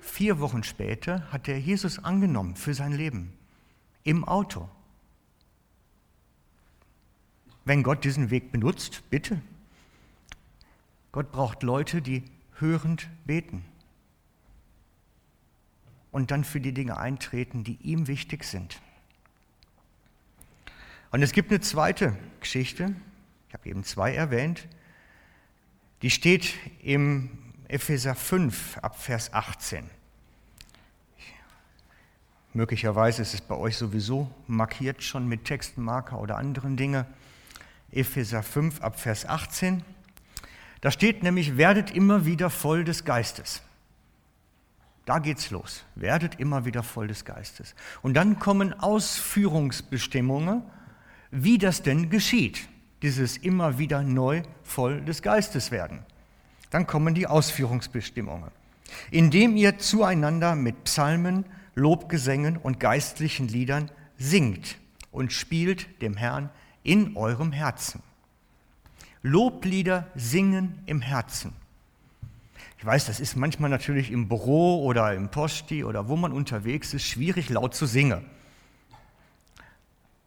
Vier 0.00 0.40
Wochen 0.40 0.62
später 0.62 1.30
hat 1.30 1.46
er 1.46 1.58
Jesus 1.58 2.02
angenommen 2.02 2.56
für 2.56 2.72
sein 2.72 2.92
Leben. 2.92 3.34
Im 4.02 4.24
Auto. 4.24 4.66
Wenn 7.66 7.82
Gott 7.82 8.02
diesen 8.02 8.30
Weg 8.30 8.50
benutzt, 8.50 9.02
bitte. 9.10 9.42
Gott 11.12 11.30
braucht 11.32 11.62
Leute, 11.62 12.00
die 12.00 12.24
hörend 12.54 13.10
beten 13.26 13.62
und 16.12 16.30
dann 16.30 16.44
für 16.44 16.60
die 16.60 16.72
Dinge 16.72 16.98
eintreten, 16.98 17.64
die 17.64 17.78
ihm 17.82 18.06
wichtig 18.06 18.44
sind. 18.44 18.80
Und 21.10 21.22
es 21.22 21.32
gibt 21.32 21.50
eine 21.50 21.60
zweite 21.60 22.16
Geschichte, 22.40 22.94
ich 23.48 23.54
habe 23.54 23.68
eben 23.68 23.82
zwei 23.84 24.14
erwähnt, 24.14 24.68
die 26.02 26.10
steht 26.10 26.54
im 26.82 27.30
Epheser 27.68 28.14
5 28.14 28.78
ab 28.78 29.00
Vers 29.00 29.32
18. 29.32 29.90
Möglicherweise 32.52 33.22
ist 33.22 33.34
es 33.34 33.40
bei 33.40 33.54
euch 33.54 33.76
sowieso 33.76 34.28
markiert 34.48 35.04
schon 35.04 35.28
mit 35.28 35.44
Textmarker 35.44 36.18
oder 36.18 36.36
anderen 36.36 36.76
Dingen. 36.76 37.04
Epheser 37.92 38.42
5 38.42 38.80
ab 38.80 38.98
Vers 38.98 39.24
18. 39.24 39.84
Da 40.80 40.90
steht 40.90 41.22
nämlich, 41.22 41.56
werdet 41.56 41.92
immer 41.92 42.24
wieder 42.24 42.50
voll 42.50 42.84
des 42.84 43.04
Geistes. 43.04 43.62
Da 45.06 45.18
geht's 45.18 45.50
los. 45.50 45.84
Werdet 45.94 46.38
immer 46.38 46.64
wieder 46.64 46.82
voll 46.82 47.08
des 47.08 47.24
Geistes. 47.24 47.74
Und 48.02 48.14
dann 48.14 48.38
kommen 48.38 48.72
Ausführungsbestimmungen, 48.78 50.62
wie 51.30 51.58
das 51.58 51.82
denn 51.82 52.10
geschieht. 52.10 52.68
Dieses 53.02 53.36
immer 53.36 53.78
wieder 53.78 54.02
neu 54.02 54.42
voll 54.62 55.00
des 55.00 55.22
Geistes 55.22 55.70
werden. 55.70 56.00
Dann 56.70 56.86
kommen 56.86 57.14
die 57.14 57.26
Ausführungsbestimmungen. 57.26 58.50
Indem 59.10 59.56
ihr 59.56 59.78
zueinander 59.78 60.54
mit 60.54 60.84
Psalmen, 60.84 61.44
Lobgesängen 61.74 62.56
und 62.56 62.80
geistlichen 62.80 63.48
Liedern 63.48 63.90
singt 64.18 64.76
und 65.12 65.32
spielt 65.32 66.02
dem 66.02 66.16
Herrn 66.16 66.50
in 66.82 67.16
eurem 67.16 67.52
Herzen 67.52 68.02
Loblieder 69.22 70.06
singen 70.14 70.78
im 70.86 71.02
Herzen. 71.02 71.52
Ich 72.80 72.86
weiß, 72.86 73.04
das 73.04 73.20
ist 73.20 73.36
manchmal 73.36 73.68
natürlich 73.68 74.10
im 74.10 74.26
Büro 74.26 74.82
oder 74.86 75.12
im 75.12 75.30
Posti 75.30 75.84
oder 75.84 76.08
wo 76.08 76.16
man 76.16 76.32
unterwegs 76.32 76.94
ist, 76.94 77.04
schwierig 77.04 77.50
laut 77.50 77.74
zu 77.74 77.84
singen. 77.84 78.24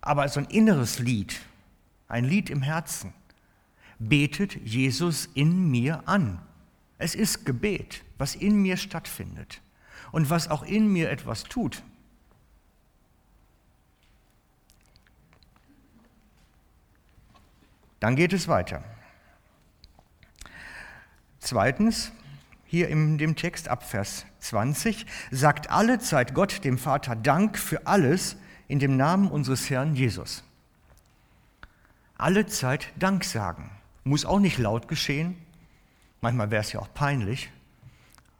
Aber 0.02 0.30
so 0.30 0.40
ein 0.40 0.46
inneres 0.46 1.00
Lied, 1.00 1.42
ein 2.08 2.26
Lied 2.26 2.52
im 2.52 2.62
Herzen, 2.62 3.12
betet 3.98 4.56
Jesus 4.58 5.30
in 5.34 5.72
mir 5.72 6.08
an. 6.08 6.44
Es 7.00 7.16
ist 7.16 7.44
Gebet, 7.44 8.04
was 8.20 8.36
in 8.36 8.62
mir 8.62 8.78
stattfindet 8.78 9.60
und 10.12 10.30
was 10.30 10.48
auch 10.48 10.62
in 10.62 10.94
mir 10.94 11.10
etwas 11.10 11.46
tut. 11.46 11.82
Dann 18.00 18.16
geht 18.16 18.32
es 18.32 18.48
weiter. 18.48 18.84
Zweitens, 21.40 22.12
hier 22.74 22.90
in 22.90 23.20
dem 23.20 23.36
Text 23.36 23.70
ab 23.70 23.88
Vers 23.88 24.26
20, 24.40 25.06
sagt 25.30 25.70
alle 25.70 26.00
Zeit 26.00 26.34
Gott 26.34 26.66
dem 26.66 26.80
Vater 26.80 27.16
Dank 27.16 27.60
für 27.60 27.86
alles 27.86 28.36
in 28.68 28.80
dem 28.80 28.98
Namen 28.98 29.30
unseres 29.30 29.70
Herrn 29.70 29.94
Jesus. 29.96 30.44
Alle 32.18 32.48
Zeit 32.48 32.88
Dank 32.98 33.26
sagen. 33.26 33.70
Muss 34.04 34.26
auch 34.26 34.40
nicht 34.40 34.58
laut 34.58 34.88
geschehen. 34.88 35.36
Manchmal 36.20 36.50
wäre 36.50 36.64
es 36.64 36.74
ja 36.74 36.80
auch 36.80 36.92
peinlich. 36.96 37.52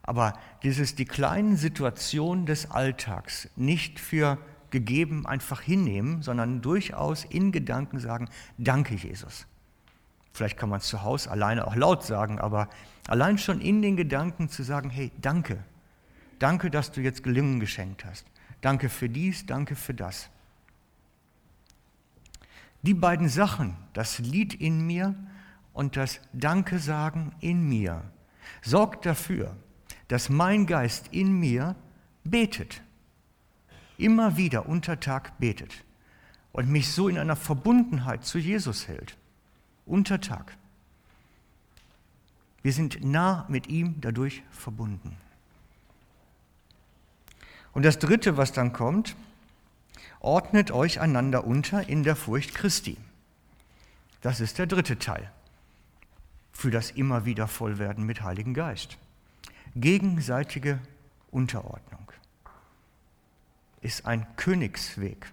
Aber 0.02 0.32
dieses, 0.64 0.96
die 0.96 1.04
kleinen 1.04 1.56
Situationen 1.56 2.44
des 2.44 2.72
Alltags 2.72 3.48
nicht 3.54 4.00
für 4.00 4.38
gegeben 4.70 5.26
einfach 5.26 5.60
hinnehmen, 5.60 6.22
sondern 6.22 6.60
durchaus 6.60 7.22
in 7.22 7.52
Gedanken 7.52 8.00
sagen, 8.00 8.28
danke 8.58 8.96
Jesus. 8.96 9.46
Vielleicht 10.34 10.58
kann 10.58 10.68
man 10.68 10.80
es 10.80 10.88
zu 10.88 11.04
Hause 11.04 11.30
alleine 11.30 11.64
auch 11.64 11.76
laut 11.76 12.02
sagen, 12.02 12.40
aber 12.40 12.68
allein 13.06 13.38
schon 13.38 13.60
in 13.60 13.82
den 13.82 13.96
Gedanken 13.96 14.48
zu 14.48 14.64
sagen, 14.64 14.90
hey, 14.90 15.12
danke. 15.20 15.62
Danke, 16.40 16.72
dass 16.72 16.90
du 16.90 17.00
jetzt 17.00 17.22
Gelingen 17.22 17.60
geschenkt 17.60 18.04
hast. 18.04 18.26
Danke 18.60 18.88
für 18.88 19.08
dies, 19.08 19.46
danke 19.46 19.76
für 19.76 19.94
das. 19.94 20.28
Die 22.82 22.94
beiden 22.94 23.28
Sachen, 23.28 23.76
das 23.92 24.18
Lied 24.18 24.54
in 24.54 24.84
mir 24.84 25.14
und 25.72 25.96
das 25.96 26.20
Danke 26.32 26.80
sagen 26.80 27.32
in 27.38 27.68
mir, 27.68 28.02
sorgt 28.60 29.06
dafür, 29.06 29.56
dass 30.08 30.30
mein 30.30 30.66
Geist 30.66 31.10
in 31.12 31.38
mir 31.38 31.76
betet. 32.24 32.82
Immer 33.98 34.36
wieder 34.36 34.68
unter 34.68 34.98
Tag 34.98 35.38
betet 35.38 35.84
und 36.50 36.68
mich 36.68 36.90
so 36.90 37.08
in 37.08 37.18
einer 37.18 37.36
Verbundenheit 37.36 38.24
zu 38.24 38.38
Jesus 38.38 38.88
hält 38.88 39.16
unter 39.86 40.20
Tag. 40.20 40.56
Wir 42.62 42.72
sind 42.72 43.04
nah 43.04 43.44
mit 43.48 43.66
ihm 43.66 44.00
dadurch 44.00 44.42
verbunden. 44.50 45.16
Und 47.72 47.84
das 47.84 47.98
Dritte, 47.98 48.36
was 48.36 48.52
dann 48.52 48.72
kommt, 48.72 49.16
ordnet 50.20 50.70
euch 50.70 51.00
einander 51.00 51.44
unter 51.44 51.88
in 51.88 52.04
der 52.04 52.16
Furcht 52.16 52.54
Christi. 52.54 52.96
Das 54.22 54.40
ist 54.40 54.58
der 54.58 54.66
dritte 54.66 54.98
Teil 54.98 55.30
für 56.52 56.70
das 56.70 56.92
immer 56.92 57.26
wieder 57.26 57.48
Vollwerden 57.48 58.06
mit 58.06 58.22
Heiligen 58.22 58.54
Geist. 58.54 58.96
Gegenseitige 59.74 60.78
Unterordnung 61.30 62.10
ist 63.82 64.06
ein 64.06 64.24
Königsweg, 64.36 65.30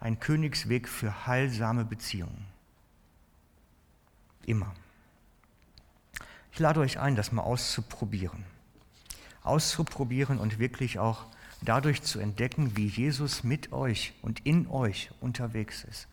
ein 0.00 0.20
Königsweg 0.20 0.88
für 0.88 1.26
heilsame 1.26 1.84
Beziehungen. 1.84 2.44
Immer. 4.48 4.74
Ich 6.52 6.58
lade 6.58 6.80
euch 6.80 6.98
ein, 6.98 7.16
das 7.16 7.32
mal 7.32 7.42
auszuprobieren. 7.42 8.44
Auszuprobieren 9.42 10.38
und 10.38 10.58
wirklich 10.58 10.98
auch 10.98 11.26
dadurch 11.60 12.02
zu 12.02 12.18
entdecken, 12.18 12.74
wie 12.74 12.86
Jesus 12.86 13.44
mit 13.44 13.72
euch 13.72 14.14
und 14.22 14.46
in 14.46 14.66
euch 14.68 15.10
unterwegs 15.20 15.84
ist. 15.84 16.08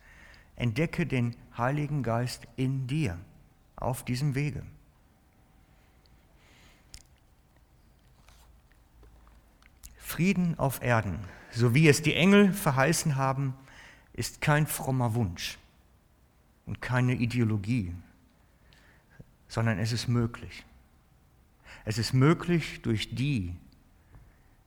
Entdecke 0.58 1.06
den 1.06 1.34
Heiligen 1.58 2.04
Geist 2.04 2.46
in 2.58 2.88
dir 2.88 3.18
auf 3.78 4.04
diesem 4.04 4.36
Wege. 4.36 4.64
Frieden 9.98 10.60
auf 10.60 10.82
Erden, 10.82 11.20
so 11.52 11.74
wie 11.74 11.88
es 11.88 12.02
die 12.02 12.16
Engel 12.16 12.52
verheißen 12.52 13.16
haben, 13.16 13.54
ist 14.12 14.42
kein 14.42 14.68
frommer 14.68 15.16
Wunsch 15.16 15.58
und 16.66 16.82
keine 16.82 17.14
Ideologie, 17.14 17.94
sondern 19.48 19.80
es 19.80 19.92
ist 19.92 20.08
möglich. 20.08 20.66
Es 21.86 21.98
ist 21.98 22.14
möglich 22.14 22.82
durch 22.82 23.14
die, 23.16 23.56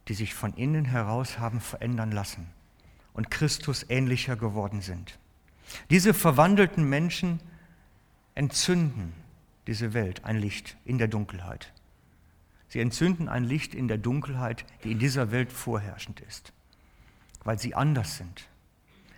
die 0.09 0.14
sich 0.14 0.35
von 0.35 0.55
innen 0.55 0.85
heraus 0.85 1.38
haben 1.38 1.61
verändern 1.61 2.12
lassen 2.12 2.47
und 3.12 3.31
Christus 3.31 3.85
ähnlicher 3.88 4.37
geworden 4.37 4.81
sind. 4.81 5.19
Diese 5.91 6.14
verwandelten 6.14 6.88
Menschen 6.88 7.41
entzünden 8.35 9.12
diese 9.67 9.93
Welt, 9.93 10.25
ein 10.25 10.38
Licht 10.38 10.77
in 10.85 10.97
der 10.97 11.09
Dunkelheit. 11.09 11.73
Sie 12.69 12.81
entzünden 12.81 13.29
ein 13.29 13.45
Licht 13.45 13.75
in 13.75 13.88
der 13.88 13.99
Dunkelheit, 13.99 14.64
die 14.85 14.93
in 14.93 14.99
dieser 14.99 15.31
Welt 15.31 15.53
vorherrschend 15.53 16.21
ist, 16.21 16.53
weil 17.45 17.59
sie 17.59 17.75
anders 17.75 18.17
sind, 18.17 18.47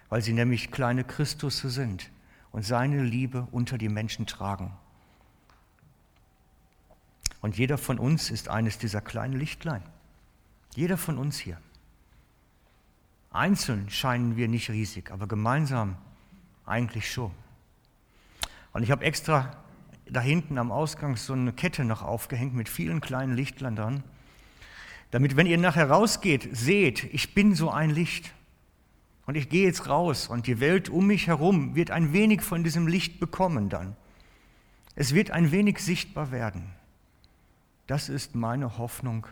weil 0.08 0.22
sie 0.22 0.32
nämlich 0.32 0.70
kleine 0.70 1.04
Christusse 1.04 1.70
sind 1.70 2.10
und 2.50 2.64
seine 2.64 3.02
Liebe 3.02 3.46
unter 3.52 3.78
die 3.78 3.88
Menschen 3.88 4.26
tragen. 4.26 4.72
Und 7.40 7.56
jeder 7.56 7.78
von 7.78 7.98
uns 7.98 8.30
ist 8.30 8.48
eines 8.48 8.78
dieser 8.78 9.00
kleinen 9.00 9.38
Lichtlein. 9.38 9.82
Jeder 10.74 10.98
von 10.98 11.18
uns 11.18 11.38
hier. 11.38 11.58
Einzeln 13.30 13.88
scheinen 13.90 14.36
wir 14.36 14.48
nicht 14.48 14.70
riesig, 14.70 15.10
aber 15.10 15.26
gemeinsam 15.26 15.96
eigentlich 16.66 17.10
schon. 17.10 17.32
Und 18.72 18.82
ich 18.82 18.90
habe 18.90 19.04
extra 19.04 19.56
da 20.06 20.20
hinten 20.20 20.58
am 20.58 20.72
Ausgang 20.72 21.16
so 21.16 21.32
eine 21.32 21.52
Kette 21.52 21.84
noch 21.84 22.02
aufgehängt 22.02 22.54
mit 22.54 22.68
vielen 22.68 23.00
kleinen 23.00 23.34
Lichtlein 23.34 23.76
dran, 23.76 24.02
damit, 25.10 25.36
wenn 25.36 25.46
ihr 25.46 25.58
nachher 25.58 25.90
rausgeht, 25.90 26.48
seht, 26.52 27.04
ich 27.12 27.34
bin 27.34 27.54
so 27.54 27.70
ein 27.70 27.90
Licht. 27.90 28.32
Und 29.26 29.36
ich 29.36 29.48
gehe 29.48 29.64
jetzt 29.64 29.88
raus 29.88 30.28
und 30.28 30.46
die 30.46 30.60
Welt 30.60 30.88
um 30.88 31.06
mich 31.06 31.26
herum 31.26 31.74
wird 31.76 31.90
ein 31.90 32.12
wenig 32.12 32.42
von 32.42 32.64
diesem 32.64 32.88
Licht 32.88 33.20
bekommen 33.20 33.68
dann. 33.68 33.96
Es 34.96 35.14
wird 35.14 35.30
ein 35.30 35.52
wenig 35.52 35.78
sichtbar 35.78 36.32
werden. 36.32 36.64
Das 37.90 38.08
ist 38.08 38.36
meine 38.36 38.78
Hoffnung 38.78 39.26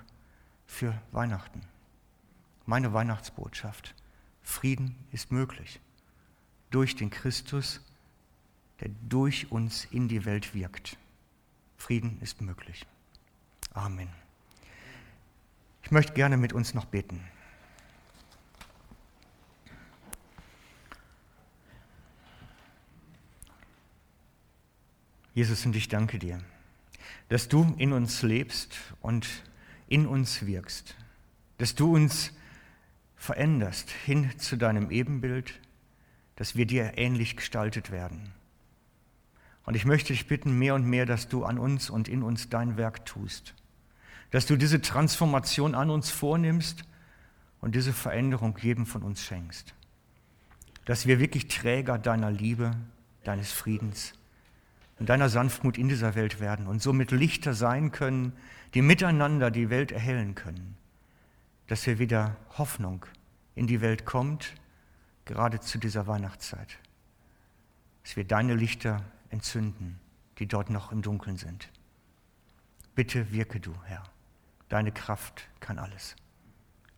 für 0.66 1.00
Weihnachten. 1.12 1.60
Meine 2.66 2.92
Weihnachtsbotschaft. 2.92 3.94
Frieden 4.42 4.96
ist 5.12 5.30
möglich 5.30 5.78
durch 6.72 6.96
den 6.96 7.08
Christus, 7.08 7.80
der 8.80 8.88
durch 9.08 9.52
uns 9.52 9.84
in 9.92 10.08
die 10.08 10.24
Welt 10.24 10.54
wirkt. 10.54 10.96
Frieden 11.76 12.20
ist 12.20 12.40
möglich. 12.40 12.84
Amen. 13.74 14.08
Ich 15.84 15.92
möchte 15.92 16.14
gerne 16.14 16.36
mit 16.36 16.52
uns 16.52 16.74
noch 16.74 16.86
beten. 16.86 17.22
Jesus, 25.32 25.64
und 25.64 25.76
ich 25.76 25.86
danke 25.86 26.18
dir, 26.18 26.42
dass 27.28 27.48
du 27.48 27.74
in 27.78 27.92
uns 27.92 28.22
lebst 28.22 28.76
und 29.00 29.26
in 29.86 30.06
uns 30.06 30.46
wirkst, 30.46 30.96
dass 31.58 31.74
du 31.74 31.94
uns 31.94 32.32
veränderst 33.16 33.90
hin 33.90 34.30
zu 34.38 34.56
deinem 34.56 34.90
Ebenbild, 34.90 35.60
dass 36.36 36.56
wir 36.56 36.66
dir 36.66 36.96
ähnlich 36.96 37.36
gestaltet 37.36 37.90
werden. 37.90 38.32
Und 39.64 39.74
ich 39.74 39.84
möchte 39.84 40.12
dich 40.12 40.26
bitten, 40.26 40.58
mehr 40.58 40.74
und 40.74 40.86
mehr, 40.86 41.04
dass 41.04 41.28
du 41.28 41.44
an 41.44 41.58
uns 41.58 41.90
und 41.90 42.08
in 42.08 42.22
uns 42.22 42.48
dein 42.48 42.76
Werk 42.76 43.04
tust, 43.04 43.54
dass 44.30 44.46
du 44.46 44.56
diese 44.56 44.80
Transformation 44.80 45.74
an 45.74 45.90
uns 45.90 46.10
vornimmst 46.10 46.84
und 47.60 47.74
diese 47.74 47.92
Veränderung 47.92 48.56
jedem 48.62 48.86
von 48.86 49.02
uns 49.02 49.22
schenkst, 49.24 49.74
dass 50.84 51.06
wir 51.06 51.18
wirklich 51.18 51.48
Träger 51.48 51.98
deiner 51.98 52.30
Liebe, 52.30 52.70
deines 53.24 53.52
Friedens, 53.52 54.14
und 54.98 55.08
deiner 55.08 55.28
Sanftmut 55.28 55.78
in 55.78 55.88
dieser 55.88 56.14
Welt 56.14 56.40
werden 56.40 56.66
und 56.66 56.82
somit 56.82 57.10
Lichter 57.10 57.54
sein 57.54 57.92
können, 57.92 58.32
die 58.74 58.82
miteinander 58.82 59.50
die 59.50 59.70
Welt 59.70 59.92
erhellen 59.92 60.34
können, 60.34 60.76
dass 61.68 61.84
hier 61.84 61.98
wieder 61.98 62.36
Hoffnung 62.56 63.06
in 63.54 63.66
die 63.66 63.80
Welt 63.80 64.04
kommt, 64.04 64.54
gerade 65.24 65.60
zu 65.60 65.78
dieser 65.78 66.06
Weihnachtszeit, 66.06 66.78
dass 68.02 68.16
wir 68.16 68.24
deine 68.24 68.54
Lichter 68.54 69.04
entzünden, 69.30 70.00
die 70.38 70.46
dort 70.46 70.70
noch 70.70 70.92
im 70.92 71.02
Dunkeln 71.02 71.36
sind. 71.36 71.68
Bitte 72.94 73.30
wirke 73.30 73.60
du, 73.60 73.74
Herr. 73.84 74.02
Deine 74.68 74.92
Kraft 74.92 75.48
kann 75.60 75.78
alles. 75.78 76.16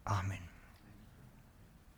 Amen. 0.04 0.49